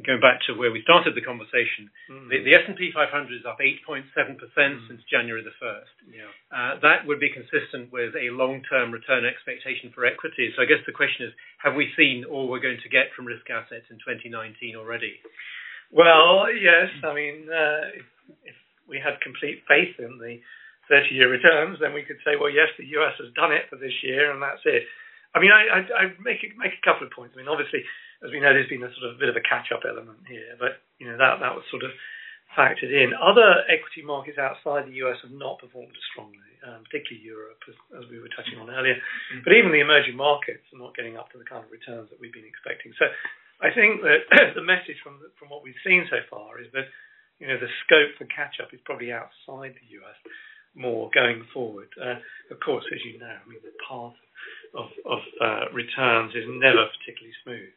going 0.03 0.19
back 0.19 0.43
to 0.51 0.59
where 0.59 0.75
we 0.75 0.83
started 0.83 1.15
the 1.15 1.23
conversation, 1.23 1.87
mm. 2.11 2.27
the, 2.27 2.43
the, 2.43 2.55
S&P 2.59 2.91
500 2.91 3.07
is 3.31 3.47
up 3.47 3.63
8.7% 3.63 4.11
mm. 4.11 4.89
since 4.91 5.01
January 5.07 5.47
the 5.47 5.55
1st. 5.63 5.95
Yeah. 6.11 6.31
Uh, 6.51 6.73
that 6.83 7.07
would 7.07 7.23
be 7.23 7.31
consistent 7.31 7.95
with 7.95 8.17
a 8.19 8.35
long-term 8.35 8.91
return 8.91 9.23
expectation 9.23 9.95
for 9.95 10.03
equities. 10.03 10.57
So 10.59 10.63
I 10.63 10.67
guess 10.67 10.83
the 10.89 10.97
question 10.97 11.31
is, 11.31 11.33
have 11.63 11.79
we 11.79 11.95
seen 11.95 12.27
all 12.27 12.51
we're 12.51 12.65
going 12.65 12.83
to 12.83 12.91
get 12.91 13.15
from 13.15 13.31
risk 13.31 13.47
assets 13.47 13.87
in 13.93 14.03
2019 14.03 14.75
already? 14.75 15.23
Well, 15.95 16.51
yes. 16.51 16.91
I 17.07 17.15
mean, 17.15 17.47
uh, 17.47 17.95
if, 17.95 18.07
if 18.51 18.59
we 18.91 18.99
had 18.99 19.23
complete 19.23 19.63
faith 19.71 19.95
in 20.03 20.19
the 20.19 20.43
30-year 20.91 21.31
returns, 21.31 21.79
then 21.81 21.95
we 21.95 22.03
could 22.03 22.19
say, 22.27 22.35
well, 22.35 22.51
yes, 22.51 22.69
the 22.77 22.89
US 22.99 23.15
has 23.23 23.31
done 23.39 23.53
it 23.53 23.71
for 23.71 23.77
this 23.79 23.95
year, 24.03 24.35
and 24.35 24.43
that's 24.43 24.65
it. 24.67 24.83
I 25.35 25.43
mean, 25.43 25.51
I, 25.51 25.63
I, 25.67 25.81
I 25.83 26.03
make 26.23 26.47
make 26.55 26.79
a 26.79 26.85
couple 26.87 27.07
of 27.07 27.13
points. 27.13 27.35
I 27.35 27.43
mean, 27.43 27.51
obviously, 27.51 27.83
as 28.25 28.33
we 28.33 28.41
know, 28.41 28.57
there's 28.57 28.73
been 28.73 28.83
a 28.83 28.93
sort 28.97 29.13
of 29.13 29.21
bit 29.21 29.29
of 29.29 29.37
a 29.37 29.45
catch-up 29.45 29.85
element 29.85 30.25
here, 30.27 30.57
but 30.57 30.81
you 30.99 31.07
know 31.07 31.21
that 31.21 31.45
that 31.45 31.53
was 31.53 31.65
sort 31.69 31.85
of 31.85 31.93
factored 32.57 32.91
in. 32.91 33.13
Other 33.19 33.67
equity 33.67 34.07
markets 34.07 34.39
outside 34.39 34.87
the 34.87 34.99
US 35.05 35.19
have 35.27 35.35
not 35.35 35.59
performed 35.59 35.93
as 35.93 36.07
strongly, 36.15 36.51
um, 36.63 36.87
particularly 36.87 37.21
Europe, 37.21 37.59
as, 37.67 37.77
as, 37.99 38.05
we 38.09 38.23
were 38.23 38.31
touching 38.33 38.63
on 38.63 38.71
earlier. 38.71 38.95
Mm-hmm. 38.95 39.43
But 39.43 39.59
even 39.59 39.75
the 39.75 39.83
emerging 39.83 40.15
markets 40.15 40.63
are 40.71 40.79
not 40.79 40.95
getting 40.95 41.19
up 41.19 41.29
to 41.35 41.39
the 41.39 41.45
kind 41.45 41.67
of 41.67 41.71
returns 41.75 42.09
that 42.15 42.23
we've 42.23 42.33
been 42.33 42.47
expecting. 42.47 42.95
So 42.95 43.11
I 43.59 43.75
think 43.75 44.01
that 44.07 44.31
the 44.59 44.65
message 44.65 44.99
from 45.03 45.19
the, 45.19 45.35
from 45.37 45.51
what 45.51 45.67
we've 45.67 45.79
seen 45.83 46.07
so 46.09 46.23
far 46.31 46.63
is 46.63 46.71
that 46.73 46.89
you 47.43 47.51
know 47.51 47.59
the 47.59 47.71
scope 47.85 48.15
for 48.17 48.31
catch-up 48.31 48.71
is 48.71 48.81
probably 48.87 49.11
outside 49.11 49.75
the 49.75 49.89
US 50.01 50.19
more 50.75 51.11
going 51.15 51.47
forward. 51.55 51.91
Uh, 51.99 52.19
of 52.51 52.59
course, 52.63 52.87
as 52.95 53.03
you 53.03 53.19
know, 53.19 53.31
I 53.31 53.45
mean 53.47 53.63
the 53.63 53.75
path 53.83 54.15
of, 54.75 54.91
of 55.07 55.21
uh, 55.39 55.65
returns 55.75 56.35
is 56.35 56.47
never 56.47 56.87
particularly 56.99 57.35
smooth. 57.43 57.75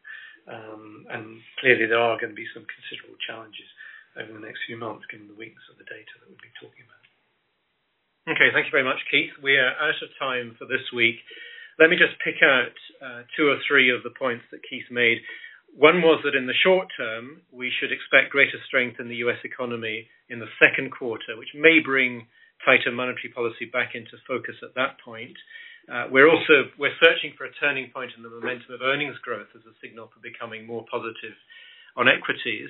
Um, 0.47 1.05
and 1.11 1.43
clearly, 1.59 1.85
there 1.85 1.99
are 1.99 2.15
going 2.15 2.31
to 2.31 2.39
be 2.39 2.47
some 2.55 2.63
considerable 2.65 3.19
challenges 3.19 3.67
over 4.15 4.31
the 4.31 4.41
next 4.41 4.63
few 4.65 4.79
months, 4.79 5.05
given 5.11 5.27
the 5.27 5.37
weakness 5.37 5.67
of 5.69 5.77
the 5.77 5.85
data 5.85 6.09
that 6.19 6.27
we'll 6.27 6.41
be 6.41 6.55
talking 6.57 6.87
about. 6.87 7.03
Okay, 8.27 8.51
thank 8.51 8.67
you 8.67 8.75
very 8.75 8.83
much, 8.83 8.99
Keith. 9.07 9.31
We 9.39 9.55
are 9.55 9.75
out 9.79 9.99
of 10.03 10.11
time 10.19 10.55
for 10.59 10.67
this 10.67 10.83
week. 10.91 11.15
Let 11.79 11.87
me 11.87 11.95
just 11.95 12.19
pick 12.19 12.43
out 12.43 12.75
uh, 12.99 13.21
two 13.37 13.47
or 13.47 13.55
three 13.69 13.93
of 13.93 14.03
the 14.03 14.11
points 14.17 14.43
that 14.51 14.65
Keith 14.67 14.89
made. 14.91 15.23
One 15.71 16.01
was 16.01 16.19
that 16.25 16.35
in 16.35 16.47
the 16.47 16.57
short 16.63 16.87
term, 16.97 17.45
we 17.51 17.71
should 17.71 17.91
expect 17.91 18.33
greater 18.35 18.57
strength 18.65 18.99
in 18.99 19.07
the 19.07 19.21
US 19.27 19.39
economy 19.43 20.09
in 20.27 20.39
the 20.39 20.51
second 20.59 20.91
quarter, 20.91 21.37
which 21.37 21.53
may 21.55 21.79
bring 21.79 22.27
tighter 22.65 22.91
monetary 22.91 23.29
policy 23.31 23.65
back 23.71 23.93
into 23.93 24.17
focus 24.27 24.55
at 24.63 24.75
that 24.75 24.97
point. 25.03 25.37
Uh, 25.87 26.11
we're 26.11 26.27
also 26.27 26.67
we're 26.77 26.95
searching 26.99 27.31
for 27.37 27.47
a 27.47 27.53
turning 27.63 27.89
point 27.95 28.11
in 28.17 28.23
the 28.23 28.29
momentum 28.29 28.75
of 28.75 28.83
earnings 28.83 29.15
growth 29.23 29.47
as 29.55 29.63
a 29.63 29.75
signal 29.79 30.11
for 30.11 30.19
becoming 30.19 30.67
more 30.67 30.83
positive 30.91 31.35
on 31.95 32.11
equities. 32.11 32.69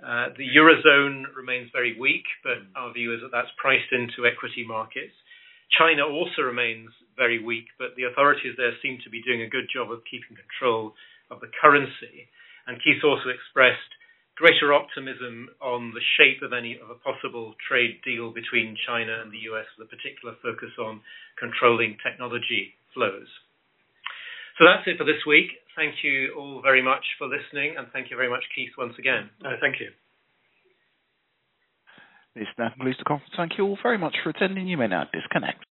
Uh, 0.00 0.28
the 0.36 0.44
eurozone 0.44 1.24
remains 1.36 1.68
very 1.72 1.96
weak, 1.98 2.24
but 2.44 2.60
our 2.76 2.92
view 2.92 3.12
is 3.12 3.20
that 3.20 3.32
that's 3.32 3.52
priced 3.56 3.92
into 3.92 4.28
equity 4.28 4.64
markets. 4.64 5.12
China 5.76 6.04
also 6.04 6.42
remains 6.42 6.90
very 7.16 7.40
weak, 7.42 7.68
but 7.78 7.96
the 7.96 8.04
authorities 8.04 8.56
there 8.56 8.72
seem 8.82 8.98
to 9.04 9.10
be 9.10 9.22
doing 9.22 9.42
a 9.42 9.48
good 9.48 9.68
job 9.72 9.92
of 9.92 10.04
keeping 10.08 10.36
control 10.36 10.92
of 11.30 11.40
the 11.40 11.52
currency. 11.60 12.28
And 12.66 12.80
Keith 12.82 13.00
also 13.04 13.28
expressed 13.28 13.92
greater 14.40 14.72
optimism 14.72 15.52
on 15.60 15.92
the 15.92 16.00
shape 16.16 16.40
of 16.40 16.56
any 16.56 16.80
of 16.80 16.88
a 16.88 16.96
possible 17.04 17.52
trade 17.60 18.00
deal 18.00 18.32
between 18.32 18.72
China 18.88 19.20
and 19.20 19.28
the 19.28 19.44
US 19.52 19.68
with 19.76 19.84
a 19.86 19.90
particular 19.92 20.32
focus 20.40 20.72
on 20.80 21.04
controlling 21.36 22.00
technology 22.00 22.72
flows. 22.96 23.28
So 24.56 24.64
that's 24.64 24.88
it 24.88 24.96
for 24.96 25.04
this 25.04 25.20
week. 25.28 25.60
Thank 25.76 26.00
you 26.02 26.32
all 26.36 26.60
very 26.64 26.82
much 26.82 27.04
for 27.20 27.28
listening, 27.28 27.76
and 27.76 27.86
thank 27.92 28.10
you 28.10 28.16
very 28.16 28.28
much, 28.28 28.44
Keith, 28.56 28.72
once 28.76 28.94
again. 28.98 29.28
Uh, 29.44 29.60
thank 29.60 29.76
you. 29.78 29.92
This 32.34 32.48
now 32.58 32.70
concludes 32.70 32.98
the 32.98 33.04
conference. 33.04 33.32
Thank 33.36 33.52
you 33.58 33.64
all 33.64 33.78
very 33.82 33.98
much 33.98 34.16
for 34.24 34.30
attending. 34.30 34.66
You 34.68 34.76
may 34.76 34.88
now 34.88 35.04
disconnect. 35.12 35.64